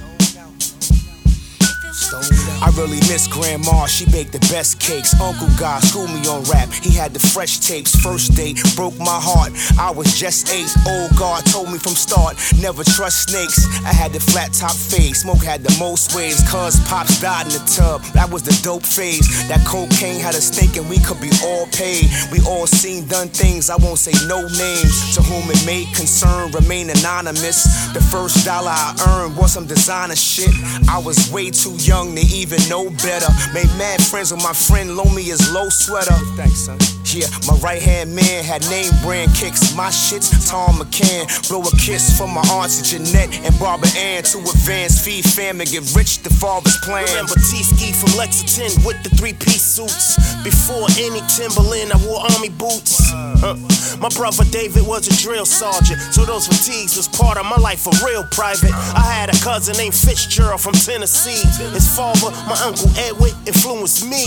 I 2.61 2.69
really 2.77 3.01
miss 3.09 3.27
Grandma, 3.27 3.87
she 3.87 4.05
baked 4.07 4.33
the 4.33 4.41
best 4.53 4.81
cakes. 4.81 5.19
Uncle 5.21 5.49
God 5.59 5.83
schooled 5.83 6.11
me 6.11 6.27
on 6.29 6.45
rap, 6.45 6.69
he 6.69 6.91
had 6.91 7.13
the 7.15 7.19
fresh 7.19 7.59
tapes. 7.59 7.97
First 7.97 8.37
date 8.37 8.61
broke 8.77 8.99
my 8.99 9.19
heart, 9.21 9.53
I 9.79 9.91
was 9.91 10.19
just 10.19 10.53
eight. 10.53 10.69
Old 10.87 11.17
God 11.17 11.45
told 11.47 11.73
me 11.73 11.79
from 11.79 11.97
start, 11.97 12.37
never 12.61 12.85
trust 12.85 13.31
snakes. 13.31 13.65
I 13.85 13.93
had 13.93 14.13
the 14.13 14.21
flat 14.21 14.53
top 14.53 14.77
face, 14.77 15.23
smoke 15.23 15.43
had 15.43 15.63
the 15.63 15.75
most 15.79 16.15
waves. 16.15 16.43
Cuz 16.51 16.77
pops 16.89 17.21
died 17.21 17.47
in 17.47 17.53
the 17.53 17.65
tub, 17.65 18.03
that 18.13 18.29
was 18.31 18.43
the 18.43 18.57
dope 18.63 18.85
phase. 18.85 19.27
That 19.49 19.65
cocaine 19.67 20.21
had 20.21 20.35
us 20.35 20.51
thinking 20.51 20.89
we 20.89 20.99
could 20.99 21.21
be 21.21 21.31
all 21.43 21.67
paid. 21.73 22.11
We 22.31 22.41
all 22.45 22.67
seen 22.67 23.07
done 23.07 23.29
things, 23.29 23.71
I 23.71 23.77
won't 23.77 23.99
say 23.99 24.13
no 24.27 24.43
names. 24.43 25.15
To 25.17 25.23
whom 25.23 25.49
it 25.51 25.65
may 25.65 25.87
concern, 25.97 26.53
remain 26.53 26.91
anonymous. 26.91 27.65
The 27.95 28.01
first 28.13 28.45
dollar 28.45 28.71
I 28.71 28.95
earned 29.09 29.37
was 29.37 29.53
some 29.53 29.67
designer 29.67 30.17
shit. 30.17 30.53
I 30.89 30.99
was 30.99 31.31
way 31.33 31.51
too 31.51 31.75
young 31.81 32.15
to 32.17 32.21
even 32.21 32.50
know 32.69 32.91
better. 32.91 33.31
Made 33.53 33.71
mad 33.79 34.03
friends 34.03 34.33
with 34.33 34.43
my 34.43 34.53
friend, 34.53 34.97
loan 34.97 35.15
me 35.15 35.23
his 35.23 35.53
low 35.53 35.69
sweater. 35.69 36.15
Thanks, 36.37 36.67
son. 36.67 36.79
Yeah, 37.11 37.27
my 37.47 37.55
right 37.59 37.83
hand 37.83 38.15
man 38.15 38.45
had 38.45 38.63
name 38.71 38.93
brand 39.03 39.35
kicks. 39.35 39.75
My 39.75 39.91
shit's 39.91 40.31
Thom 40.49 40.79
McAn. 40.79 41.27
Blow 41.49 41.61
a 41.63 41.71
kiss 41.77 42.17
from 42.17 42.31
my 42.31 42.43
auntie 42.55 42.87
Jeanette 42.87 43.35
and 43.43 43.59
Barbara 43.59 43.91
Ann 43.99 44.23
to 44.31 44.39
advance, 44.39 45.05
feed 45.05 45.25
fam, 45.25 45.61
and 45.61 45.69
get 45.69 45.83
rich. 45.97 46.23
The 46.23 46.31
father's 46.31 46.77
plan. 46.79 47.07
Remember 47.11 47.35
T-Ski 47.35 47.93
from 47.93 48.17
Lexington 48.17 48.85
with 48.87 49.03
the 49.03 49.11
three-piece 49.17 49.63
suits. 49.63 50.15
Before 50.45 50.87
any 50.99 51.21
Timberland, 51.27 51.93
I 51.93 51.99
wore 52.07 52.23
army 52.31 52.51
boots. 52.51 53.03
Uh, 53.43 53.59
my 53.99 54.09
brother 54.11 54.45
David 54.45 54.87
was 54.87 55.09
a 55.09 55.15
drill 55.19 55.47
sergeant, 55.47 56.01
so 56.15 56.25
those 56.25 56.47
fatigues 56.47 56.97
was 56.97 57.09
part 57.09 57.39
of 57.39 57.47
my 57.47 57.57
life 57.57 57.81
for 57.81 57.93
real 58.07 58.23
private. 58.31 58.73
I 58.73 59.03
had 59.03 59.35
a 59.35 59.39
cousin 59.43 59.77
named 59.77 59.95
Fitzgerald 59.95 60.61
from 60.61 60.75
Tennessee. 60.75 61.43
His 61.75 61.91
father, 61.97 62.31
my 62.47 62.59
uncle 62.65 62.91
Edward, 62.97 63.33
influenced 63.47 64.07
me. 64.07 64.25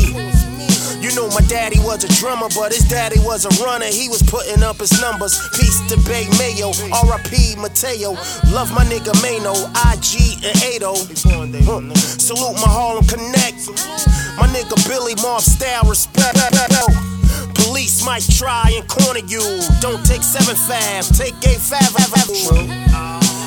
You 1.03 1.13
know 1.15 1.27
my 1.35 1.41
daddy 1.51 1.79
was 1.79 2.03
a 2.03 2.11
drummer, 2.19 2.47
but 2.55 2.71
his 2.71 2.87
daddy 2.87 3.19
was 3.19 3.43
a 3.43 3.51
runner. 3.63 3.85
He 3.85 4.07
was 4.07 4.23
putting 4.23 4.63
up 4.63 4.77
his 4.77 4.93
numbers. 5.01 5.35
Peace 5.51 5.81
to 5.91 5.97
Bay 6.07 6.27
Mayo, 6.39 6.71
R.I.P. 7.03 7.55
Mateo. 7.59 8.15
Love 8.55 8.71
my 8.71 8.85
nigga 8.85 9.11
Mano, 9.19 9.51
IG 9.91 10.39
and 10.47 10.55
Ado. 10.63 10.95
Uh, 10.95 11.93
salute 11.95 12.55
my 12.55 12.71
Harlem 12.71 13.03
Connect. 13.05 13.67
My 14.39 14.47
nigga 14.47 14.79
Billy 14.87 15.15
Mob 15.21 15.41
style 15.41 15.83
respect. 15.89 16.39
Police 17.55 18.05
might 18.05 18.23
try 18.23 18.71
and 18.73 18.87
corner 18.87 19.19
you. 19.27 19.43
Don't 19.81 20.05
take 20.05 20.23
seven 20.23 20.55
five, 20.55 21.05
take 21.17 21.35
eight 21.47 21.59
five. 21.59 22.92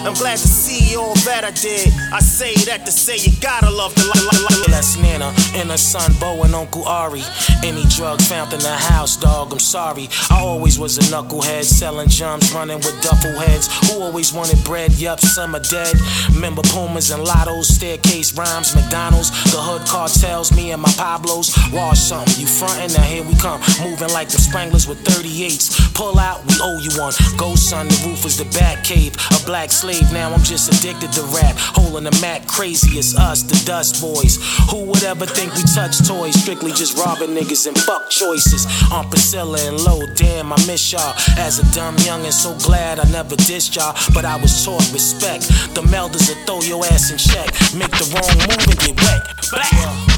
I'm 0.07 0.14
glad 0.14 0.38
to 0.38 0.47
see 0.47 0.95
all 0.95 1.14
that 1.27 1.42
I 1.42 1.51
did. 1.51 1.92
I 2.12 2.21
say 2.21 2.55
that 2.71 2.87
to 2.87 2.92
say 2.92 3.16
you 3.19 3.37
gotta 3.40 3.69
love 3.69 3.92
the 3.97 4.07
life. 4.07 4.66
That's 4.69 4.97
Nana 4.97 5.35
and 5.59 5.71
her 5.71 5.77
son 5.77 6.12
Bo 6.21 6.45
and 6.45 6.55
Uncle 6.55 6.85
Ari. 6.87 7.23
Any 7.64 7.83
drug 7.87 8.23
found 8.23 8.53
in 8.53 8.61
the 8.61 8.71
house, 8.71 9.16
dog, 9.16 9.51
I'm 9.51 9.59
sorry. 9.59 10.09
I 10.31 10.38
always 10.38 10.79
was 10.79 10.97
a 10.99 11.01
knucklehead, 11.11 11.64
selling 11.64 12.09
jumps, 12.09 12.53
running 12.53 12.77
with 12.79 13.03
duffel 13.03 13.35
heads. 13.35 13.66
Who 13.90 14.01
always 14.01 14.33
wanted 14.33 14.62
bread? 14.62 14.92
Yup, 14.92 15.19
some 15.19 15.57
are 15.57 15.66
dead. 15.75 15.97
Remember 16.33 16.62
Pumas 16.62 17.11
and 17.11 17.27
Lottos, 17.27 17.64
staircase 17.64 18.33
rhymes, 18.38 18.77
McDonald's, 18.77 19.31
the 19.51 19.59
hood 19.59 19.83
cartels, 19.88 20.55
me 20.55 20.71
and 20.71 20.83
my 20.83 20.92
Pablos. 20.97 21.51
Wash 21.73 21.99
something, 21.99 22.38
you 22.38 22.47
frontin', 22.47 22.92
now 22.92 23.03
here 23.03 23.25
we 23.25 23.35
come. 23.37 23.61
Moving 23.83 24.11
like 24.11 24.29
the 24.29 24.38
Spranglers 24.38 24.87
with 24.87 25.03
38s. 25.03 25.95
Pull 25.95 26.21
out, 26.21 26.47
we 26.47 26.55
owe 26.62 26.79
you 26.79 26.90
one. 26.95 27.12
Go, 27.37 27.57
son, 27.57 27.88
the 27.88 27.99
roof 28.07 28.25
is 28.25 28.38
the 28.38 28.47
bat 28.57 28.85
cave. 28.85 29.16
A 29.35 29.45
black 29.45 29.73
slave 29.73 29.95
now 30.12 30.32
I'm 30.32 30.42
just 30.42 30.72
addicted 30.72 31.12
to 31.12 31.22
rap. 31.35 31.54
Holding 31.56 32.04
the 32.04 32.18
Mac 32.20 32.46
crazy 32.46 32.98
as 32.98 33.14
us, 33.16 33.42
the 33.42 33.56
Dust 33.64 34.00
Boys. 34.00 34.38
Who 34.70 34.85
would 34.85 35.02
ever 35.04 35.26
think 35.26 35.54
we 35.54 35.62
touch 35.74 36.06
toys? 36.06 36.35
Strictly 36.40 36.72
just 36.72 36.96
robbing 36.98 37.30
niggas 37.30 37.66
and 37.66 37.78
fuck 37.78 38.11
choices. 38.11 38.66
On 38.92 39.09
Priscilla 39.09 39.59
and 39.62 39.80
Low, 39.80 40.00
damn, 40.14 40.52
I 40.52 40.56
miss 40.66 40.92
y'all. 40.92 41.14
As 41.38 41.59
a 41.59 41.74
dumb 41.74 41.96
young 41.98 42.24
and 42.24 42.35
so 42.35 42.56
glad 42.66 42.98
I 42.98 43.09
never 43.11 43.37
dissed 43.37 43.76
y'all, 43.76 43.94
but 44.14 44.24
I 44.24 44.37
was 44.37 44.64
taught 44.64 44.87
respect. 44.92 45.48
The 45.74 45.82
melders 45.82 46.28
will 46.28 46.40
throw 46.46 46.61
your 46.62 46.85
ass 46.87 47.11
in 47.11 47.18
check. 47.18 47.46
Make 47.74 47.92
the 47.92 48.06
wrong 48.12 48.37
move 48.48 48.66
and 48.66 48.78
get 48.78 48.96
wet. 49.02 49.22
Black. 49.50 50.16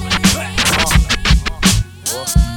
Used 2.09 2.48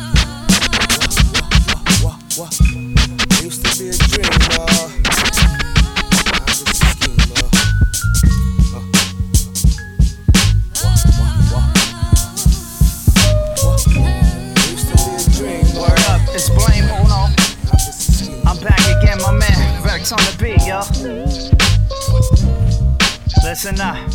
Listen 23.64 23.80
up, 23.82 24.12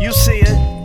you 0.00 0.10
see 0.10 0.40
it. 0.40 0.80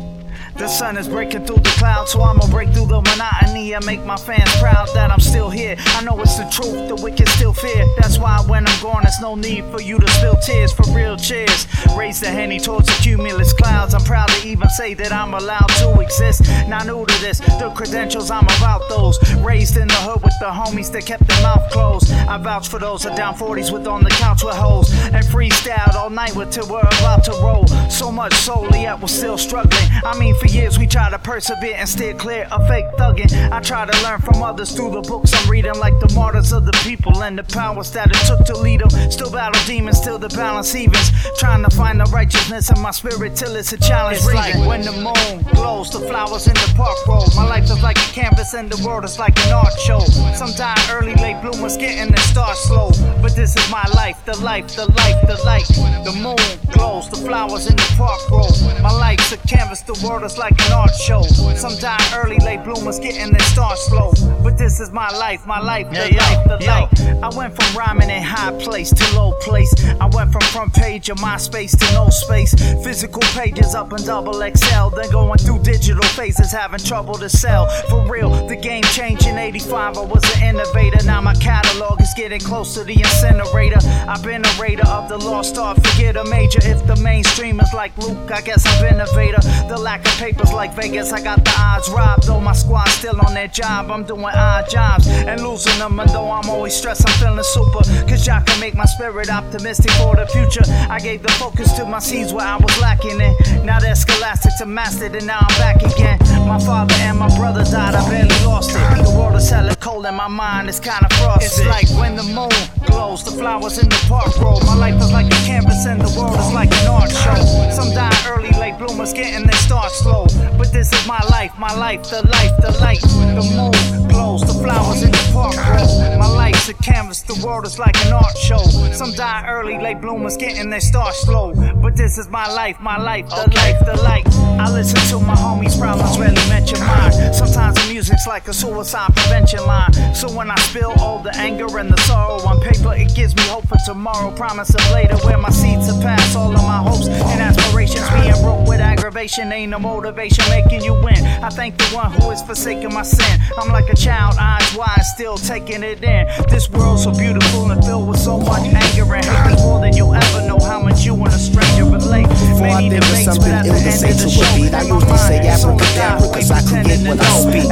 The 0.57 0.67
sun 0.67 0.95
is 0.95 1.07
breaking 1.07 1.45
through 1.47 1.57
the 1.57 1.75
clouds, 1.79 2.11
so 2.11 2.21
I'ma 2.21 2.47
break 2.47 2.69
through 2.69 2.85
the 2.85 3.01
monotony 3.01 3.73
and 3.73 3.85
make 3.85 4.05
my 4.05 4.15
fans 4.15 4.49
proud 4.57 4.87
that 4.93 5.11
I'm 5.11 5.19
still 5.19 5.49
here. 5.49 5.75
I 5.79 6.03
know 6.03 6.21
it's 6.21 6.37
the 6.37 6.47
truth, 6.49 6.87
the 6.87 6.95
wicked 6.95 7.27
still 7.29 7.51
fear. 7.51 7.85
That's 7.97 8.19
why 8.19 8.41
when 8.47 8.67
I'm 8.67 8.81
gone, 8.81 9.01
there's 9.03 9.19
no 9.19 9.33
need 9.33 9.65
for 9.65 9.81
you 9.81 9.97
to 9.97 10.07
spill 10.07 10.37
tears 10.37 10.71
for 10.71 10.83
real 10.95 11.17
cheers. 11.17 11.67
Raise 11.97 12.21
the 12.21 12.29
henny 12.29 12.59
towards 12.59 12.85
the 12.85 12.93
cumulus 13.01 13.51
clouds. 13.53 13.93
I'm 13.93 14.03
proud 14.03 14.29
to 14.29 14.47
even 14.47 14.69
say 14.69 14.93
that 14.93 15.11
I'm 15.11 15.33
allowed 15.33 15.69
to 15.79 15.99
exist. 15.99 16.43
Not 16.69 16.85
new 16.85 17.05
to 17.05 17.21
this, 17.21 17.39
the 17.39 17.73
credentials 17.75 18.29
I'm 18.29 18.45
about 18.45 18.87
those. 18.87 19.17
Raised 19.37 19.77
in 19.77 19.87
the 19.87 19.95
hood 19.95 20.21
the 20.45 20.51
homies 20.51 20.91
that 20.91 21.05
kept 21.07 21.27
their 21.27 21.41
mouth 21.41 21.71
closed. 21.71 22.11
I 22.11 22.37
vouch 22.37 22.67
for 22.67 22.79
those 22.79 23.01
that 23.03 23.17
down 23.17 23.33
40s 23.33 23.73
with 23.73 23.87
on 23.87 24.03
the 24.03 24.11
couch 24.11 24.43
with 24.43 24.53
hoes. 24.55 24.91
And 25.05 25.25
freestyled 25.25 25.95
all 25.95 26.11
night 26.11 26.35
with 26.35 26.51
till 26.51 26.67
we're 26.67 26.81
about 27.01 27.23
to 27.25 27.31
roll. 27.41 27.65
So 27.89 28.11
much 28.11 28.33
solely 28.33 28.83
yet 28.83 28.99
we're 28.99 29.07
still 29.07 29.39
struggling. 29.39 29.87
I 30.03 30.17
mean, 30.19 30.35
for 30.35 30.47
years 30.47 30.77
we 30.77 30.85
try 30.85 31.09
to 31.09 31.17
persevere 31.17 31.75
and 31.75 31.89
steer 31.89 32.13
clear 32.13 32.47
of 32.51 32.67
fake 32.67 32.85
thugging. 32.99 33.31
I 33.51 33.59
try 33.59 33.85
to 33.87 34.03
learn 34.03 34.21
from 34.21 34.43
others 34.43 34.75
through 34.75 34.91
the 34.91 35.01
books 35.01 35.33
I'm 35.33 35.49
reading, 35.49 35.79
like 35.79 35.99
the 35.99 36.13
martyrs 36.13 36.51
of 36.51 36.65
the 36.65 36.77
people 36.83 37.23
and 37.23 37.39
the 37.39 37.43
powers 37.43 37.91
that 37.93 38.11
it 38.11 38.21
took 38.27 38.45
to 38.45 38.55
lead 38.55 38.81
them. 38.81 38.91
Still 39.09 39.31
battle 39.31 39.59
demons, 39.65 39.97
still 39.97 40.19
the 40.19 40.29
balance 40.29 40.75
evens. 40.75 41.09
Trying 41.39 41.63
to 41.63 41.75
find 41.75 41.99
the 41.99 42.05
righteousness 42.05 42.69
in 42.69 42.79
my 42.81 42.91
spirit 42.91 43.35
till 43.35 43.55
it's 43.55 43.73
a 43.73 43.77
challenge. 43.77 44.17
It's 44.17 44.33
like 44.33 44.53
when 44.67 44.83
the 44.83 44.91
moon 44.91 45.43
glows, 45.55 45.89
the 45.89 46.01
flowers 46.01 46.45
in 46.47 46.53
the 46.53 46.73
park 46.77 46.97
roll. 47.07 47.25
My 47.35 47.47
life 47.47 47.63
is 47.63 47.81
like 47.81 47.97
a 47.97 48.11
canvas 48.13 48.53
and 48.53 48.69
the 48.69 48.85
world 48.85 49.05
is 49.05 49.17
like 49.17 49.37
an 49.45 49.53
art 49.53 49.73
show. 49.79 50.05
Some 50.35 50.51
die 50.51 50.75
early, 50.91 51.15
late 51.15 51.41
bloomers 51.41 51.77
getting 51.77 52.13
their 52.13 52.23
start 52.25 52.57
slow. 52.57 52.91
But 53.21 53.37
this 53.37 53.55
is 53.55 53.71
my 53.71 53.85
life, 53.95 54.17
the 54.25 54.37
life, 54.39 54.67
the 54.75 54.85
life, 54.91 55.27
the 55.27 55.41
light. 55.45 55.65
The 56.03 56.11
moon 56.11 56.59
glows, 56.73 57.09
the 57.09 57.15
flowers 57.15 57.67
in 57.67 57.75
the 57.77 57.93
park 57.95 58.19
grow. 58.27 58.49
My 58.83 58.91
life's 58.91 59.31
a 59.31 59.37
canvas, 59.47 59.81
the 59.83 59.97
world 60.05 60.23
is 60.23 60.37
like 60.37 60.59
an 60.65 60.73
art 60.73 60.93
show. 60.93 61.21
Some 61.55 61.77
die 61.79 61.97
early, 62.15 62.37
late 62.39 62.65
bloomers 62.65 62.99
getting 62.99 63.31
their 63.31 63.47
start 63.47 63.77
slow. 63.77 64.11
But 64.43 64.57
this 64.57 64.81
is 64.81 64.91
my 64.91 65.09
life, 65.09 65.47
my 65.47 65.59
life, 65.59 65.89
the 65.89 66.11
Yeah, 66.11 66.19
life, 66.19 66.47
the 66.47 66.65
yo, 66.65 66.71
light. 66.71 67.23
I 67.23 67.37
went 67.37 67.55
from 67.55 67.77
rhyming 67.77 68.09
in 68.09 68.21
high 68.21 68.51
place 68.59 68.89
to 68.91 69.15
low 69.15 69.31
place. 69.39 69.73
I 70.01 70.05
went 70.07 70.33
from 70.33 70.41
front 70.41 70.73
page 70.73 71.09
of 71.09 71.17
MySpace 71.17 71.77
to 71.79 71.93
no 71.93 72.09
space. 72.09 72.53
Physical 72.83 73.21
pages 73.33 73.73
up 73.73 73.93
in 73.93 74.03
double 74.05 74.33
XL. 74.33 74.89
Then 74.95 75.09
going 75.11 75.39
through 75.39 75.63
digital 75.63 76.03
phases, 76.09 76.51
having 76.51 76.79
trouble 76.79 77.15
to 77.15 77.29
sell. 77.29 77.67
For 77.89 78.05
real, 78.11 78.47
the 78.47 78.57
game 78.57 78.83
changed 78.83 79.25
in 79.27 79.37
85. 79.37 79.97
I 79.97 80.03
was 80.15 80.23
an 80.35 80.55
innovator. 80.55 81.03
Now 81.05 81.19
my 81.19 81.35
catalog 81.35 82.01
is 82.01 82.13
getting 82.15 82.39
close 82.39 82.73
to 82.75 82.83
the 82.83 82.93
incinerator. 82.93 83.79
I've 84.07 84.23
been 84.23 84.43
a 84.45 84.53
raider 84.59 84.87
of 84.87 85.09
the 85.09 85.17
lost 85.17 85.57
art. 85.57 85.75
Forget 85.85 86.15
a 86.15 86.23
major 86.23 86.59
if 86.63 86.85
the 86.87 86.95
mainstream 86.95 87.59
is 87.59 87.73
like 87.73 87.95
Luke. 87.97 88.31
I 88.31 88.41
guess 88.41 88.65
I'm 88.65 88.85
innovator. 88.85 89.41
The 89.67 89.77
lack 89.77 90.05
of 90.05 90.13
papers 90.13 90.53
like 90.53 90.73
Vegas, 90.73 91.11
I 91.11 91.21
got 91.21 91.43
the 91.43 91.53
odds 91.57 91.89
robbed. 91.89 92.23
Though 92.27 92.39
my 92.39 92.53
squad's 92.53 92.93
still 92.93 93.19
on 93.27 93.33
their 93.33 93.49
job, 93.49 93.91
I'm 93.91 94.05
doing 94.05 94.23
odd 94.23 94.69
jobs 94.69 95.07
and 95.07 95.41
losing 95.41 95.77
them. 95.79 95.99
And 95.99 96.09
though 96.09 96.31
I'm 96.31 96.49
always 96.49 96.75
stressed, 96.75 97.07
I'm 97.07 97.13
feeling 97.19 97.43
super. 97.43 97.83
Cause 98.09 98.25
y'all 98.25 98.43
can 98.43 98.59
make 98.59 98.75
my 98.75 98.85
spirit 98.85 99.29
optimistic 99.29 99.91
for 99.99 100.15
the 100.15 100.27
future. 100.27 100.63
I 100.89 100.99
gave 100.99 101.23
the 101.23 101.31
focus 101.43 101.73
to 101.73 101.85
my 101.85 101.99
seeds 101.99 102.31
where 102.31 102.47
I 102.47 102.55
was 102.55 102.79
lacking 102.79 103.19
in. 103.19 103.65
Now 103.65 103.79
they're 103.79 103.95
scholastics 103.95 104.61
and 104.61 104.73
mastered, 104.73 105.15
and 105.15 105.27
now 105.27 105.39
I'm 105.41 105.55
back 105.59 105.83
again. 105.83 106.19
My 106.47 106.59
father 106.59 106.95
and 106.99 107.19
my 107.19 107.35
brother 107.35 107.63
died, 107.65 107.95
I 107.95 108.09
barely 108.09 108.45
lost 108.45 108.71
it. 108.71 109.03
The 109.03 109.13
world 109.17 109.35
is 109.35 109.49
hella 109.49 109.75
cold 109.75 110.04
and 110.05 110.15
my 110.15 110.27
mind 110.27 110.69
is 110.69 110.79
kinda 110.79 111.07
frosty. 111.15 111.45
It's 111.45 111.65
like 111.65 111.89
when 111.99 112.15
the 112.15 112.23
moon 112.23 112.49
glows, 112.85 113.23
the 113.23 113.31
flowers 113.31 113.77
in 113.79 113.89
the 113.89 114.05
park 114.07 114.33
grow. 114.33 114.59
My 114.65 114.75
life 114.75 115.01
is 115.01 115.11
like 115.11 115.25
a 115.27 115.41
canvas 115.45 115.85
and 115.85 115.99
the 115.99 116.11
world 116.19 116.37
is 116.39 116.53
like 116.53 116.71
an 116.81 116.87
art 116.87 117.11
show. 117.11 117.41
Some 117.71 117.91
die 117.93 118.15
early, 118.27 118.51
late 118.51 118.77
bloomers 118.77 119.13
getting 119.13 119.47
their 119.47 119.59
start 119.67 119.91
slow. 119.91 120.27
But 120.57 120.71
this 120.71 120.93
is 120.93 121.07
my 121.07 121.19
life, 121.31 121.51
my 121.57 121.73
life, 121.73 122.03
the 122.09 122.21
life, 122.27 122.53
the 122.61 122.71
light. 122.79 123.01
The 123.01 123.45
moon 123.57 124.07
glows, 124.07 124.41
the 124.41 124.53
flowers 124.63 125.01
in 125.01 125.11
the 125.11 125.29
park 125.33 125.55
grow. 125.55 126.17
My 126.19 126.27
life's 126.27 126.69
a 126.69 126.73
canvas, 126.75 127.21
the 127.21 127.43
world 127.45 127.65
is 127.65 127.79
like 127.79 127.97
an 128.05 128.13
art 128.13 128.37
show. 128.37 128.63
Some 128.93 129.11
die 129.13 129.45
early, 129.47 129.77
late 129.79 130.01
bloomers 130.01 130.37
getting 130.37 130.69
their 130.69 130.81
start 130.81 131.15
slow. 131.15 131.53
But 131.81 131.95
this 131.95 132.17
is 132.17 132.27
my 132.29 132.47
life, 132.47 132.79
my 132.79 132.97
life, 132.97 133.27
the 133.29 133.49
life, 133.55 133.79
the 133.85 133.97
light. 134.03 134.25
I 134.59 134.71
listen 134.71 134.99
to 135.09 135.23
my 135.25 135.35
homies' 135.35 135.79
problems, 135.79 136.17
rarely 136.17 136.35
mention 136.49 136.79
mine. 136.79 137.33
Sometimes 137.33 137.75
the 137.75 137.93
music's 137.93 138.25
like 138.27 138.47
a 138.47 138.53
suicide 138.53 139.15
prevention 139.15 139.65
line. 139.65 139.93
So 140.15 140.31
when 140.31 140.49
I 140.49 140.55
spill 140.55 140.93
all 140.99 141.19
the 141.19 141.35
anger 141.35 141.77
and 141.77 141.89
the 141.89 141.97
sorrow 142.01 142.39
on 142.47 142.59
paper, 142.61 142.93
it 142.95 143.13
gives 143.15 143.35
me 143.35 143.43
hope 143.43 143.67
for 143.67 143.77
tomorrow. 143.85 144.31
Promise 144.35 144.73
of 144.75 144.91
later, 144.91 145.17
where 145.25 145.37
my 145.37 145.49
seeds 145.49 145.87
surpass 145.87 146.35
all 146.35 146.53
of 146.55 146.63
my 146.63 146.77
hopes 146.77 147.07
and 147.07 147.41
aspirations. 147.41 148.07
Being 148.09 148.41
broke 148.41 148.67
with 148.67 148.79
aggravation 148.79 149.51
ain't 149.51 149.71
no 149.71 149.79
motivation 149.79 150.43
making 150.49 150.83
you 150.83 150.93
win. 150.93 151.19
I 151.43 151.49
thank 151.49 151.77
the 151.77 151.85
one 151.95 152.11
who 152.11 152.31
is 152.31 152.41
forsaking 152.41 152.93
my 152.93 153.03
sin. 153.03 153.39
I'm 153.57 153.69
like 153.69 153.89
a 153.89 153.95
child, 153.95 154.35
eyes 154.39 154.75
wide, 154.75 155.03
still 155.15 155.37
taking 155.37 155.83
it 155.83 156.03
in. 156.03 156.27
This 156.49 156.69
world's 156.69 157.03
so 157.03 157.11
beautiful 157.11 157.71
and 157.71 157.83
filled 157.83 158.07
with 158.07 158.19
so 158.19 158.39
much 158.39 158.65
anger 158.73 159.15
and 159.15 159.25
hate. 159.25 159.59
More 159.59 159.79
than 159.79 159.95
you'll 159.95 160.15
ever 160.15 160.47
know 160.47 160.59
how 160.59 160.81
much 160.81 161.05
you 161.05 161.15
and 161.15 161.27
a 161.27 161.37
stranger 161.37 161.85
relate. 161.85 162.27
Before 162.27 162.67
I 162.67 162.81
Many 162.81 162.89
think 162.89 163.03
of 163.03 163.09
debates, 163.09 163.25
something 163.25 163.51
but 163.51 163.51
at 163.51 163.65
ill 163.65 163.73
the 163.73 163.79
to 163.79 163.85
end 163.85 163.99
say 163.99 164.13
to 164.13 164.29
beat, 164.55 164.73
I 164.73 164.81
usually 164.83 165.17
say 165.17 165.39
abracadabra 165.47 166.27
cause 166.33 166.51
I 166.51 166.61
create 166.67 167.03
to 167.05 167.13
I 167.15 167.29
speak. 167.39 167.67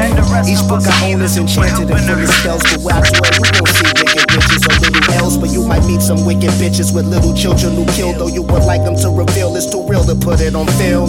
Each 0.48 0.64
book 0.68 0.84
I 0.86 1.12
own 1.12 1.22
is 1.22 1.38
enchanted 1.38 1.90
and 1.92 2.02
full 2.06 2.24
of 2.24 2.30
spells, 2.30 2.64
but 2.64 2.80
where 2.82 2.96
I 2.96 3.02
dwell, 3.10 3.32
you 3.34 3.44
won't 3.60 3.70
see 3.70 3.92
wicked 4.00 4.23
but 5.24 5.50
you 5.52 5.64
might 5.64 5.86
meet 5.86 6.02
some 6.02 6.26
wicked 6.26 6.52
bitches 6.60 6.94
with 6.94 7.06
little 7.08 7.34
children 7.34 7.76
who 7.76 7.86
kill, 7.94 8.12
though 8.12 8.28
you 8.28 8.42
would 8.42 8.64
like 8.64 8.84
them 8.84 8.96
to 8.98 9.10
reveal 9.10 9.56
it's 9.56 9.72
too 9.72 9.86
real 9.88 10.04
to 10.04 10.16
put 10.16 10.42
it 10.42 10.56
on 10.56 10.68
film. 10.76 11.08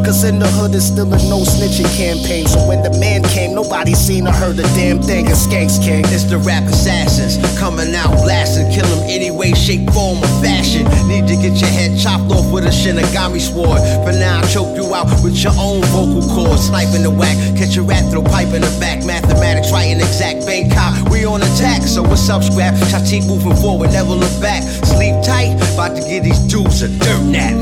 Cause 0.00 0.24
in 0.24 0.38
the 0.38 0.48
hood 0.48 0.74
it's 0.74 0.86
still 0.86 1.12
a 1.12 1.20
no 1.28 1.44
snitching 1.44 1.90
campaign. 1.92 2.46
So 2.46 2.66
when 2.66 2.82
the 2.82 2.90
man 2.96 3.22
came, 3.22 3.54
nobody 3.54 3.92
seen 3.92 4.26
or 4.26 4.32
heard 4.32 4.58
a 4.58 4.64
damn 4.72 5.02
thing. 5.02 5.26
It's 5.26 5.46
Skanks 5.46 5.76
King. 5.76 6.04
It's 6.08 6.24
the 6.24 6.38
rap 6.38 6.64
assassins 6.64 7.36
coming 7.60 7.94
out 7.94 8.16
blasting, 8.24 8.72
kill 8.72 8.88
them 8.88 9.04
any 9.04 9.30
way, 9.30 9.52
shape, 9.52 9.90
form, 9.92 10.24
or 10.24 10.32
fashion. 10.40 10.88
Need 11.06 11.28
to 11.28 11.36
get 11.36 11.60
your 11.60 11.68
head 11.68 11.98
chopped 12.00 12.32
off 12.32 12.48
with 12.50 12.64
a 12.64 12.72
Shinigami 12.72 13.44
sword. 13.44 13.84
For 14.08 14.16
now, 14.16 14.40
I 14.40 14.46
choke 14.48 14.72
you 14.74 14.88
out 14.94 15.12
with 15.20 15.36
your 15.36 15.52
own 15.60 15.84
vocal 15.92 16.24
cords. 16.32 16.72
Sniping 16.72 17.04
the 17.04 17.12
whack, 17.12 17.36
catch 17.60 17.76
a 17.76 17.82
rat, 17.82 18.08
throw 18.10 18.24
pipe 18.24 18.56
in 18.56 18.64
the 18.64 18.72
back. 18.80 19.04
Mathematics, 19.04 19.70
right 19.70 19.90
writing 19.90 20.00
exact, 20.00 20.46
Bangkok. 20.46 21.10
We 21.10 21.24
on 21.24 21.42
attack, 21.42 21.82
so 21.82 22.02
what's 22.02 22.28
up, 22.28 22.42
scrap? 22.42 22.76
Shot 22.88 23.04
keep 23.04 23.24
moving 23.50 23.62
forward, 23.62 23.90
never 23.92 24.14
look 24.14 24.40
back. 24.40 24.62
Sleep 24.84 25.14
tight, 25.24 25.54
about 25.74 25.96
to 25.96 26.02
give 26.02 26.24
these 26.24 26.38
dudes 26.40 26.82
a 26.82 26.88
dirt 26.88 27.22
nap. 27.24 27.56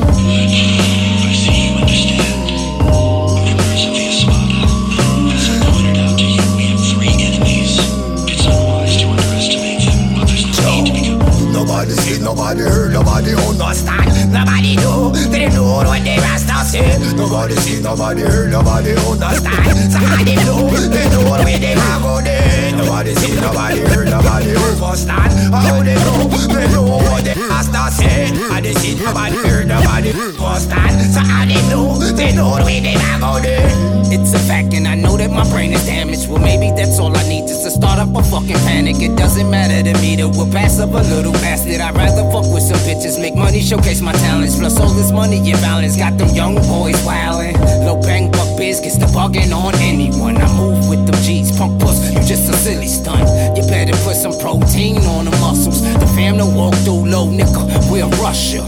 Nobody 11.52 11.90
see, 11.92 12.22
nobody 12.22 12.60
heard, 12.60 12.92
nobody 12.92 13.34
understand. 13.34 14.32
Nobody 14.32 14.76
know, 14.76 15.10
they 15.10 15.48
know 15.48 15.84
what 15.84 16.04
they 16.04 16.16
rasta 16.18 16.57
say. 16.68 16.84
Nobody 17.16 17.56
see, 17.56 17.80
nobody 17.80 18.22
heard, 18.22 18.50
nobody 18.52 18.92
understand. 18.92 19.92
Somebody 19.92 20.36
know, 20.44 20.68
they 20.68 21.08
know 21.08 21.24
where 21.30 21.58
they 21.58 21.74
are 21.74 22.00
go 22.00 22.20
there. 22.20 22.76
Nobody 22.76 23.14
see, 23.14 23.40
nobody 23.40 23.80
heard, 23.80 24.08
nobody 24.10 24.52
understand. 24.54 25.54
How 25.54 25.82
they 25.82 25.96
know, 25.96 26.28
they 26.52 26.68
know 26.68 27.00
what 27.08 27.24
they 27.24 27.34
rasta 27.48 27.90
say. 27.90 28.28
And 28.52 28.64
they 28.64 28.74
see, 28.74 28.94
nobody 29.02 29.36
heard, 29.36 29.66
nobody 29.68 30.10
understand. 30.12 31.00
So 31.12 31.20
how 31.20 31.44
they 31.48 31.62
know, 31.72 31.96
they 31.98 32.34
know 32.36 32.52
where 32.52 32.80
they 32.80 32.94
are 32.94 33.18
go 33.18 33.40
there. 33.40 33.68
It's 34.10 34.32
a 34.32 34.38
fact, 34.38 34.74
and 34.74 34.86
I 34.86 34.94
know 34.94 35.16
that 35.16 35.30
my 35.30 35.48
brain 35.50 35.72
is 35.72 35.84
damaged. 35.84 36.28
Well, 36.28 36.40
maybe 36.40 36.70
that's 36.76 36.98
all 36.98 37.14
I 37.16 37.28
need 37.28 37.46
to 37.48 37.58
to 37.68 37.70
start 37.70 37.98
up 37.98 38.14
a 38.16 38.22
fucking 38.22 38.56
panic. 38.64 38.96
It 39.00 39.16
doesn't 39.16 39.50
matter 39.50 39.82
to 39.84 39.92
me 40.00 40.16
that 40.16 40.28
we'll 40.28 40.50
pass 40.50 40.80
up 40.80 40.90
a 40.90 41.02
little 41.12 41.32
bastard. 41.32 41.80
I'd 41.80 41.94
rather 41.94 42.24
fuck 42.32 42.48
with 42.52 42.57
some 42.68 42.78
bitches, 42.84 43.18
make 43.18 43.34
money, 43.34 43.60
showcase 43.60 44.02
my 44.02 44.12
talents. 44.12 44.58
Plus 44.58 44.78
all 44.78 44.92
this 44.92 45.10
money 45.10 45.40
you 45.40 45.54
balance, 45.54 45.96
got 45.96 46.18
them 46.18 46.28
young 46.34 46.54
boys 46.68 47.00
wildin'. 47.06 47.56
Low 47.86 48.00
bang 48.02 48.30
buck 48.30 48.58
biz 48.58 48.80
gets 48.80 48.98
the 48.98 49.06
bugging 49.06 49.56
on 49.56 49.74
anyone. 49.76 50.36
I 50.36 50.46
move 50.52 50.88
with 50.88 51.06
them 51.06 51.16
G's, 51.22 51.56
punk 51.56 51.80
puss, 51.80 52.12
you 52.12 52.20
just 52.28 52.50
a 52.52 52.52
silly 52.52 52.86
stunt. 52.86 53.24
You 53.56 53.64
better 53.68 53.96
put 54.04 54.16
some 54.16 54.36
protein 54.38 54.98
on 55.16 55.24
the 55.24 55.30
muscles. 55.40 55.80
The 55.80 56.06
fam 56.14 56.36
to 56.38 56.46
walk 56.46 56.74
through 56.84 57.08
low 57.08 57.30
nickel, 57.30 57.66
we'll 57.90 58.10
rush 58.20 58.52
you. 58.52 58.62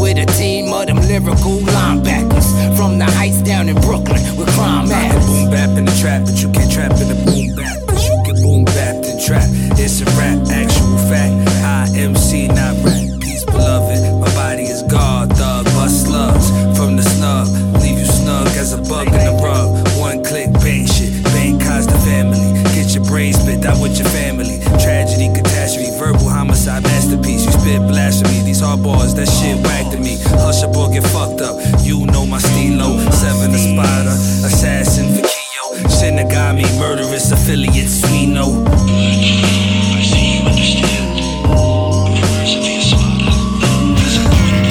With 0.00 0.16
a 0.16 0.26
team 0.38 0.72
of 0.72 0.86
them 0.86 0.96
lyrical 0.96 1.60
linebackers. 1.68 2.48
From 2.78 2.98
the 2.98 3.04
heights 3.04 3.42
down 3.42 3.68
in 3.68 3.76
Brooklyn, 3.76 4.24
with 4.36 4.48
crime 4.56 4.88
I 4.90 5.12
boom 5.26 5.50
bap 5.50 5.76
in 5.76 5.84
the 5.84 5.96
trap, 6.00 6.24
but 6.24 6.40
you 6.40 6.50
can't 6.50 6.72
trap 6.72 6.92
in 6.92 7.08
the 7.12 7.18
boom 7.28 7.54
bap. 7.54 7.76
But 7.86 8.00
you 8.08 8.16
can 8.24 8.36
boom 8.40 8.64
bap 8.64 9.04
the 9.04 9.20
trap. 9.26 9.48
It's 9.76 10.00
a 10.00 10.06
rap, 10.16 10.40
actual 10.48 10.96
fact. 11.12 11.34
I 11.60 11.92
MC, 11.94 12.48
not 12.48 12.76
rap. 12.84 13.03
Hard 28.74 28.84
bars, 28.84 29.14
that 29.14 29.26
shit 29.26 29.56
whack 29.64 29.90
to 29.92 29.98
me. 29.98 30.18
Hush 30.42 30.62
up 30.62 30.76
or 30.76 30.90
get 30.90 31.04
fucked 31.04 31.40
up. 31.40 31.56
You 31.82 32.06
know 32.06 32.26
my 32.26 32.38
stilo. 32.38 32.98
Seven 33.10 33.54
a 33.54 33.58
spotter, 33.58 34.16
assassin 34.46 35.14
for 35.14 35.22
Keo. 35.22 35.64
Shinigami, 35.88 36.64
murderous 36.78 37.30
affiliates, 37.30 38.02
we 38.10 38.26
know. 38.26 38.50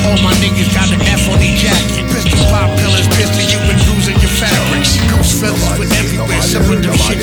All 0.03 0.19
my 0.21 0.33
niggas 0.43 0.73
got 0.73 0.91
F 0.91 1.29
on 1.29 1.39
their 1.39 1.55
jacket. 1.55 2.05
Pistol 2.11 2.45
pop 2.51 2.69
pillars, 2.79 3.07
pistol 3.15 3.43
you 3.43 3.59
been 3.67 3.79
your 4.23 4.31
fabrics. 4.39 4.95
Feathers 5.39 5.91
everywhere, 5.99 6.39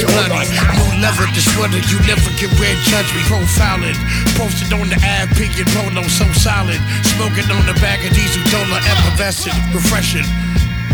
bloody. 0.08 0.44
New 0.76 1.00
leather, 1.00 1.28
the 1.32 1.40
sweater, 1.40 1.80
you 1.88 1.96
never 2.04 2.28
can 2.36 2.52
wear 2.60 2.74
judge 2.88 3.08
me. 3.16 3.22
Profiling, 3.28 3.96
posted 4.36 4.72
on 4.72 4.88
the 4.88 4.98
ad, 5.00 5.28
and 5.58 5.68
polo, 5.74 6.02
so 6.06 6.26
solid. 6.36 6.78
Smoking 7.16 7.48
on 7.50 7.64
the 7.66 7.74
back 7.80 8.04
of 8.04 8.12
diesel, 8.14 8.42
dollar, 8.52 8.80
effervescent, 8.86 9.56
refreshing. 9.74 10.26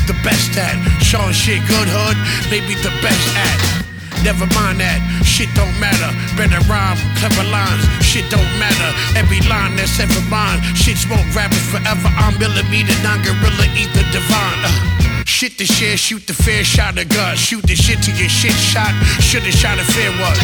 The 0.07 0.14
best 0.23 0.55
at 0.57 0.79
Sean 1.03 1.33
shit, 1.33 1.59
good 1.66 1.88
hood, 1.90 2.16
maybe 2.47 2.79
the 2.79 2.95
best 3.03 3.27
at. 3.35 3.87
Never 4.23 4.47
mind 4.55 4.79
that, 4.79 5.03
shit 5.27 5.51
don't 5.59 5.75
matter. 5.83 6.11
Better 6.38 6.62
rhyme, 6.71 6.99
clever 7.19 7.47
lines, 7.51 7.83
shit 8.03 8.27
don't 8.31 8.47
matter. 8.59 8.90
Every 9.19 9.42
line 9.51 9.77
that's 9.77 9.99
ever 9.99 10.23
mine, 10.31 10.62
shit 10.75 10.97
smoke 10.97 11.27
rappers 11.35 11.62
forever. 11.71 12.09
I'm 12.23 12.38
millimeter, 12.38 12.95
non 13.03 13.23
gorilla, 13.23 13.66
ether 13.75 14.07
divine. 14.14 14.61
Uh, 14.62 15.23
shit 15.27 15.59
to 15.59 15.66
share, 15.66 15.97
shoot 15.97 16.27
the 16.27 16.35
fair 16.35 16.64
shot 16.64 16.99
of 16.99 17.09
gut. 17.09 17.37
Shoot 17.37 17.66
the 17.66 17.75
shit 17.75 18.03
to 18.07 18.11
your 18.14 18.31
shit 18.31 18.55
shot. 18.55 18.95
Should've 19.21 19.53
shot 19.53 19.79
a 19.79 19.85
fair 19.85 20.11
one. 20.23 20.38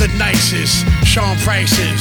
The 0.00 0.08
nicest, 0.16 0.80
Sean 1.04 1.36
Prices. 1.44 2.00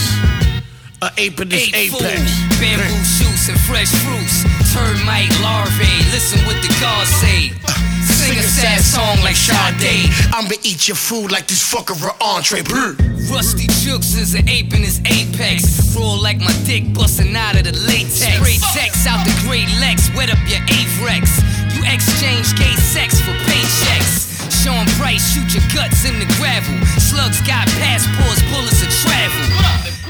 A 1.02 1.12
ape 1.18 1.42
in 1.42 1.50
this 1.50 1.68
Eight 1.76 1.92
apex. 1.92 2.00
fools, 2.00 2.32
bamboo 2.56 3.04
shoots 3.04 3.50
and 3.52 3.60
fresh 3.68 3.92
fruits. 3.92 4.48
Termite 4.72 5.28
larvae, 5.44 6.00
listen 6.16 6.40
what 6.48 6.56
the 6.64 6.72
gods 6.80 7.10
say. 7.20 7.52
Uh, 7.68 7.76
sing 8.08 8.40
a 8.40 8.44
sad 8.44 8.80
song 8.80 9.20
like 9.22 9.36
Sade. 9.36 10.08
I'ma 10.32 10.56
eat 10.64 10.88
your 10.88 10.96
food 10.96 11.30
like 11.30 11.48
this 11.48 11.60
fucker 11.60 11.92
a 12.08 12.16
entree. 12.24 12.64
Brr. 12.64 12.96
Rusty 13.36 13.68
Jukes 13.84 14.16
is 14.16 14.34
an 14.34 14.48
ape 14.48 14.74
in 14.74 14.80
his 14.80 15.02
apex. 15.04 15.94
Roll 15.94 16.24
like 16.24 16.40
my 16.40 16.56
dick 16.64 16.94
busting 16.94 17.36
out 17.36 17.58
of 17.58 17.66
the 17.66 17.76
latex. 17.84 18.24
Straight 18.40 18.64
text 18.72 19.08
out 19.08 19.26
the 19.28 19.36
great 19.44 19.68
Lex, 19.84 20.08
wet 20.16 20.32
up 20.32 20.40
your 20.48 20.64
Avirex. 20.72 21.28
You 21.76 21.84
exchange 21.84 22.56
gay 22.56 22.76
sex 22.80 23.20
for 23.20 23.36
paychecks. 23.44 24.29
Sean 24.52 24.86
Price, 24.98 25.22
shoot 25.34 25.54
your 25.54 25.64
guts 25.74 26.06
in 26.06 26.20
the 26.20 26.26
gravel. 26.38 26.74
Slugs 26.98 27.42
got 27.46 27.68
passports, 27.78 28.42
bullets 28.50 28.82
of 28.82 28.90
travel. 29.06 29.46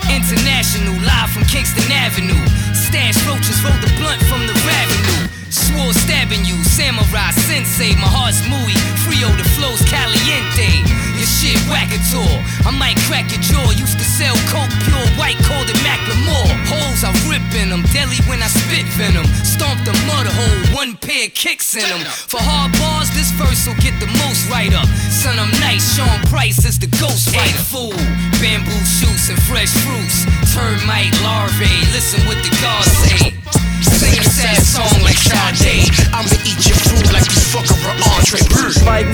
International, 0.10 0.96
live 1.04 1.30
from 1.30 1.44
Kingston 1.46 1.86
Avenue. 1.92 2.40
Stash 2.74 3.20
roaches, 3.28 3.60
roll 3.64 3.76
the 3.84 3.92
blunt 4.00 4.22
from 4.32 4.48
the 4.48 4.56
revenue. 4.64 5.30
Swore 5.50 5.94
stabbing 5.94 6.46
you, 6.46 6.56
samurai 6.64 7.32
sensei. 7.32 7.94
My 7.96 8.10
heart's 8.10 8.42
mooey, 8.48 8.78
Frio, 9.04 9.30
the 9.36 9.48
flow's 9.58 9.82
caliente. 9.90 11.09
Shit 11.30 11.62
wackator. 11.70 12.26
I 12.66 12.72
might 12.74 12.98
crack 13.06 13.30
your 13.30 13.42
jaw. 13.46 13.70
Used 13.78 14.02
to 14.02 14.04
sell 14.04 14.34
coke, 14.50 14.74
pure 14.90 15.06
white, 15.14 15.38
called 15.46 15.70
it 15.70 15.78
Macklemore. 15.86 16.50
Holes 16.66 17.06
I 17.06 17.14
rip 17.30 17.46
in 17.54 17.70
them, 17.70 17.86
deadly 17.94 18.18
when 18.26 18.42
I 18.42 18.50
spit 18.50 18.90
venom. 18.98 19.26
Stomp 19.46 19.78
the 19.86 19.94
mud 20.10 20.26
hole, 20.26 20.76
one 20.76 20.98
pair 20.98 21.30
kicks 21.30 21.78
in 21.78 21.86
them. 21.86 22.02
For 22.28 22.42
hard 22.42 22.74
bars, 22.82 23.14
this 23.14 23.30
verse 23.38 23.70
will 23.70 23.78
get 23.78 23.94
the 24.02 24.10
most 24.26 24.50
right 24.50 24.74
up. 24.74 24.90
Son, 25.14 25.38
I'm 25.38 25.54
nice, 25.62 25.86
Sean 25.96 26.20
Price 26.34 26.66
is 26.66 26.80
the 26.82 26.90
ghost 26.98 27.30
writer. 27.32 27.62
fool, 27.70 27.96
bamboo 28.42 28.82
shoots 28.90 29.30
and 29.30 29.40
fresh 29.46 29.72
fruits. 29.86 30.26
Termite 30.50 31.14
larvae, 31.22 31.70
listen 31.94 32.26
what 32.26 32.42
the 32.42 32.52
gods 32.60 32.90
say. 33.06 33.38
Sing 33.80 34.18
a 34.18 34.24
sad 34.24 34.60
song 34.60 34.92
like 35.04 35.16
Sade. 35.16 35.88
I'ma 36.12 36.28
eat 36.44 36.59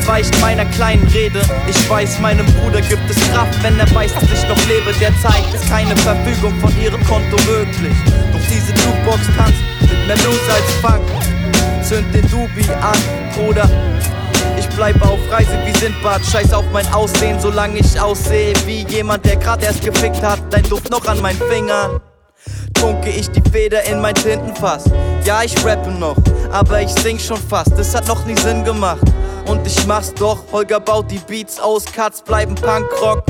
Weicht 0.05 0.39
meiner 0.39 0.65
kleinen 0.65 1.07
Rede. 1.07 1.41
Ich 1.67 1.89
weiß, 1.89 2.19
meinem 2.19 2.45
Bruder 2.45 2.79
gibt 2.81 3.09
es 3.09 3.17
Kraft, 3.31 3.61
wenn 3.63 3.79
er 3.79 3.93
weiß, 3.95 4.13
dass 4.13 4.23
ich 4.23 4.47
noch 4.47 4.67
lebe. 4.67 4.93
Derzeit 4.99 5.43
ist 5.53 5.67
keine 5.67 5.95
Verfügung 5.97 6.53
von 6.59 6.71
ihrem 6.79 7.03
Konto 7.05 7.37
möglich. 7.49 7.95
Doch 8.31 8.39
diese 8.47 8.71
Jukebox 8.71 9.21
tanzt 9.35 9.53
mit 9.81 10.07
mehr 10.07 10.15
Blues 10.17 10.39
als 10.53 10.73
Funk. 10.81 11.03
Zünd 11.83 12.13
den 12.13 12.29
Dubi 12.29 12.63
an, 12.81 12.97
Bruder. 13.35 13.67
Ich 14.59 14.67
bleibe 14.69 15.03
auf 15.05 15.19
Reise 15.31 15.57
wie 15.65 15.77
Sindbad. 15.79 16.23
Scheiß 16.23 16.53
auf 16.53 16.65
mein 16.71 16.87
Aussehen, 16.93 17.39
solange 17.39 17.79
ich 17.79 17.99
aussehe 17.99 18.53
wie 18.67 18.85
jemand, 18.87 19.25
der 19.25 19.37
grad 19.37 19.63
erst 19.63 19.83
gefickt 19.83 20.21
hat. 20.21 20.39
Dein 20.51 20.63
Duft 20.63 20.91
noch 20.91 21.07
an 21.07 21.19
meinen 21.19 21.41
Fingern. 21.49 21.99
Tunke 22.75 23.09
ich 23.09 23.29
die 23.31 23.41
Feder 23.49 23.83
in 23.85 24.01
mein 24.01 24.13
Tintenfass. 24.13 24.83
Ja, 25.23 25.41
ich 25.41 25.55
rappe 25.65 25.89
noch, 25.89 26.17
aber 26.51 26.81
ich 26.81 26.91
sing 26.91 27.17
schon 27.17 27.37
fast. 27.49 27.71
Das 27.75 27.95
hat 27.95 28.07
noch 28.07 28.23
nie 28.25 28.37
Sinn 28.37 28.63
gemacht. 28.63 29.01
Und 29.47 29.65
ich 29.65 29.85
mach's 29.85 30.13
doch. 30.13 30.39
Holger 30.51 30.79
baut 30.79 31.09
die 31.11 31.19
Beats 31.19 31.59
aus, 31.59 31.85
Cuts 31.85 32.21
bleiben 32.21 32.55
Punkrock. 32.55 33.23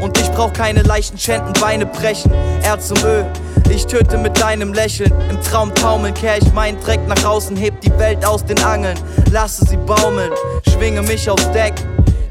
Und 0.00 0.18
ich 0.18 0.30
brauch 0.32 0.52
keine 0.52 0.82
leichten 0.82 1.18
Schänden, 1.18 1.52
Beine 1.54 1.86
brechen. 1.86 2.32
Erz 2.62 2.90
und 2.90 3.02
Öl, 3.04 3.24
ich 3.70 3.86
töte 3.86 4.18
mit 4.18 4.40
deinem 4.40 4.72
Lächeln. 4.72 5.12
Im 5.30 5.40
Traum 5.42 5.74
taumeln, 5.74 6.14
kehr 6.14 6.38
ich 6.38 6.52
meinen 6.52 6.80
Dreck 6.80 7.00
nach 7.06 7.24
außen, 7.24 7.56
heb 7.56 7.80
die 7.80 7.96
Welt 7.98 8.24
aus 8.24 8.44
den 8.44 8.62
Angeln. 8.64 8.98
Lasse 9.30 9.64
sie 9.64 9.76
baumeln, 9.76 10.32
schwinge 10.68 11.02
mich 11.02 11.28
aufs 11.30 11.50
Deck. 11.52 11.74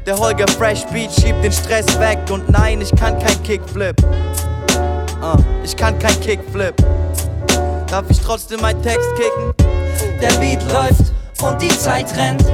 Der 0.06 0.18
Holger 0.18 0.48
Fresh 0.58 0.84
Beat 0.92 1.12
schiebt 1.12 1.44
den 1.44 1.52
Stress 1.52 1.86
weg. 1.98 2.18
Und 2.30 2.50
nein, 2.50 2.80
ich 2.80 2.94
kann 2.94 3.18
kein 3.18 3.42
Kickflip. 3.42 3.96
Uh, 5.22 5.36
ich 5.62 5.76
kann 5.76 5.98
kein 5.98 6.18
Kickflip. 6.20 6.74
Darf 7.86 8.04
ich 8.08 8.20
trotzdem 8.20 8.60
meinen 8.60 8.82
Text 8.82 9.08
kicken? 9.14 9.54
Der 10.20 10.32
Beat 10.40 10.60
läuft 10.72 11.12
und 11.42 11.62
die 11.62 11.68
Zeit 11.68 12.06
rennt. 12.16 12.44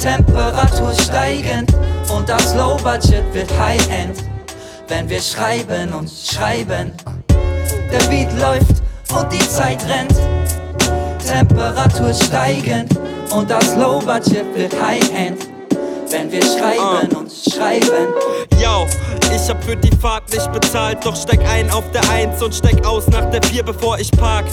Temperatur 0.00 0.94
steigend 0.94 1.70
und 2.10 2.26
das 2.26 2.54
Low 2.54 2.76
Budget 2.76 3.22
wird 3.34 3.50
High-End. 3.58 4.24
Wenn 4.88 5.06
wir 5.10 5.20
schreiben 5.20 5.92
und 5.92 6.10
schreiben. 6.10 6.92
Der 7.28 8.08
Beat 8.08 8.32
läuft 8.40 8.82
und 9.14 9.30
die 9.30 9.46
Zeit 9.46 9.84
rennt. 9.86 10.14
Temperatur 11.22 12.14
steigend 12.14 12.98
und 13.30 13.50
das 13.50 13.76
Low 13.76 13.98
Budget 13.98 14.46
wird 14.54 14.72
High-End. 14.82 15.59
Wenn 16.10 16.32
wir 16.32 16.42
schreiben 16.42 17.16
und 17.16 17.30
schreiben. 17.30 18.14
Yo, 18.60 18.86
ich 19.32 19.48
hab 19.48 19.62
für 19.62 19.76
die 19.76 19.94
Fahrt 19.96 20.28
nicht 20.32 20.50
bezahlt, 20.52 20.98
doch 21.04 21.14
steig 21.14 21.40
ein 21.48 21.70
auf 21.70 21.84
der 21.92 22.02
1 22.10 22.42
und 22.42 22.52
steig 22.52 22.84
aus 22.84 23.06
nach 23.06 23.30
der 23.30 23.40
4, 23.44 23.62
bevor 23.62 23.96
ich 23.98 24.10
park. 24.12 24.44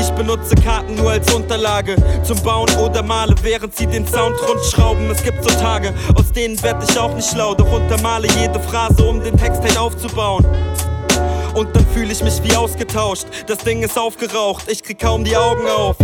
Ich 0.00 0.10
benutze 0.10 0.56
Karten 0.56 0.96
nur 0.96 1.12
als 1.12 1.32
Unterlage 1.32 1.94
zum 2.24 2.42
Bauen 2.42 2.68
oder 2.76 3.02
male, 3.02 3.34
während 3.42 3.76
sie 3.76 3.86
den 3.86 4.06
Sound 4.08 4.36
rundschrauben. 4.48 5.08
Es 5.08 5.22
gibt 5.22 5.44
so 5.44 5.50
Tage, 5.60 5.94
aus 6.16 6.32
denen 6.32 6.60
werd 6.64 6.82
ich 6.88 6.98
auch 6.98 7.14
nicht 7.14 7.30
schlau, 7.30 7.54
doch 7.54 7.70
untermale 7.70 8.26
jede 8.40 8.58
Phrase, 8.58 9.04
um 9.04 9.22
den 9.22 9.36
Text 9.36 9.62
halt 9.62 9.78
aufzubauen. 9.78 10.44
Und 11.54 11.74
dann 11.76 11.86
fühle 11.94 12.10
ich 12.12 12.24
mich 12.24 12.42
wie 12.42 12.56
ausgetauscht. 12.56 13.26
Das 13.46 13.58
Ding 13.58 13.84
ist 13.84 13.96
aufgeraucht, 13.96 14.64
ich 14.68 14.82
krieg 14.82 14.98
kaum 14.98 15.22
die 15.22 15.36
Augen 15.36 15.68
auf. 15.68 15.96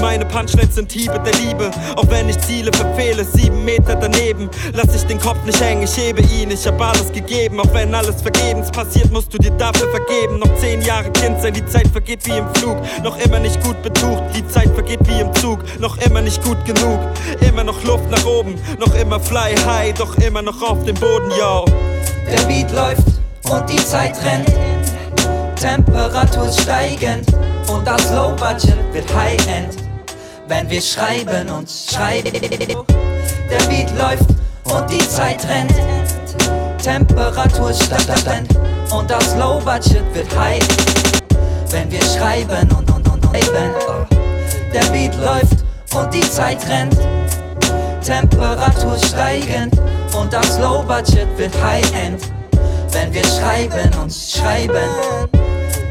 Meine 0.00 0.26
Punchlines 0.26 0.74
sind 0.74 0.92
Hiebe 0.92 1.18
der 1.24 1.34
Liebe, 1.40 1.70
auch 1.96 2.08
wenn 2.08 2.28
ich 2.28 2.38
Ziele 2.40 2.70
verfehle. 2.72 3.24
Sieben 3.24 3.64
Meter 3.64 3.94
daneben, 3.94 4.50
lass 4.72 4.94
ich 4.94 5.02
den 5.04 5.18
Kopf 5.18 5.42
nicht 5.44 5.60
hängen, 5.60 5.82
ich 5.82 5.96
hebe 5.96 6.22
ihn. 6.22 6.50
Ich 6.50 6.66
hab 6.66 6.80
alles 6.80 7.10
gegeben, 7.12 7.60
auch 7.60 7.72
wenn 7.72 7.94
alles 7.94 8.20
vergebens 8.22 8.70
passiert, 8.70 9.10
musst 9.10 9.32
du 9.32 9.38
dir 9.38 9.50
dafür 9.52 9.88
vergeben. 9.90 10.38
Noch 10.38 10.54
zehn 10.56 10.82
Jahre 10.82 11.10
Kind 11.12 11.40
sein, 11.40 11.54
die 11.54 11.64
Zeit 11.66 11.88
vergeht 11.88 12.26
wie 12.26 12.36
im 12.36 12.46
Flug. 12.54 12.76
Noch 13.02 13.18
immer 13.18 13.38
nicht 13.38 13.62
gut 13.62 13.80
betucht, 13.82 14.22
die 14.34 14.46
Zeit 14.48 14.68
vergeht 14.74 15.00
wie 15.04 15.20
im 15.20 15.32
Zug. 15.34 15.60
Noch 15.80 15.96
immer 15.98 16.20
nicht 16.20 16.42
gut 16.44 16.62
genug, 16.64 16.98
immer 17.40 17.64
noch 17.64 17.82
Luft 17.84 18.10
nach 18.10 18.24
oben. 18.26 18.54
Noch 18.78 18.94
immer 18.94 19.18
fly 19.18 19.54
high, 19.66 19.94
doch 19.94 20.16
immer 20.18 20.42
noch 20.42 20.60
auf 20.62 20.84
dem 20.84 20.96
Boden, 20.96 21.30
yo. 21.38 21.64
Der 22.30 22.42
Beat 22.46 22.70
läuft 22.72 23.06
und 23.50 23.70
die 23.70 23.76
Zeit 23.76 24.16
rennt. 24.24 24.52
Temperatur 25.56 26.52
steigend 26.52 27.26
und 27.68 27.86
das 27.86 28.10
Low 28.12 28.34
Budget 28.36 28.76
wird 28.92 29.12
High 29.14 29.46
End. 29.48 29.85
Wenn 30.48 30.70
wir 30.70 30.80
schreiben 30.80 31.48
und 31.50 31.68
schreiben, 31.68 32.32
der 32.32 33.66
Beat 33.68 33.90
läuft 33.98 34.30
und 34.64 34.90
die 34.90 35.06
Zeit 35.08 35.44
rennt. 35.48 35.74
Temperatur 36.82 37.72
steigend 37.74 38.56
und 38.92 39.10
das 39.10 39.34
Low 39.34 39.58
Budget 39.58 40.04
wird 40.14 40.28
High. 40.38 40.62
Wenn 41.70 41.90
wir 41.90 42.02
schreiben 42.02 42.70
und 42.78 42.88
und 42.92 43.08
und 43.08 43.24
schreiben, 43.24 43.74
der 44.72 44.84
Beat 44.92 45.16
läuft 45.16 45.64
und 45.94 46.14
die 46.14 46.20
Zeit 46.30 46.58
rennt. 46.68 46.96
Temperatur 48.04 48.96
steigend 48.98 49.74
und 50.16 50.32
das 50.32 50.60
Low 50.60 50.84
Budget 50.84 51.26
wird 51.36 51.52
High 51.60 51.92
End. 51.92 52.22
Wenn 52.92 53.12
wir 53.12 53.24
schreiben 53.24 53.90
und 54.00 54.12
schreiben, 54.12 54.88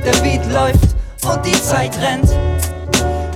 der 0.06 0.18
Beat 0.22 0.46
läuft 0.50 0.96
und 1.26 1.46
die 1.46 1.62
Zeit 1.62 1.92
rennt. 2.02 2.30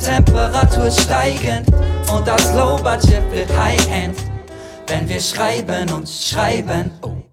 Temperatur 0.10 0.90
steigend 0.90 1.68
und 2.12 2.28
das 2.28 2.52
Low 2.56 2.78
Budget 2.78 3.32
wird 3.32 3.48
High 3.56 3.88
End. 3.92 4.18
Wenn 4.88 5.08
wir 5.08 5.20
schreiben 5.20 5.88
und 5.94 6.10
schreiben, 6.10 6.90
oh. 7.04 7.29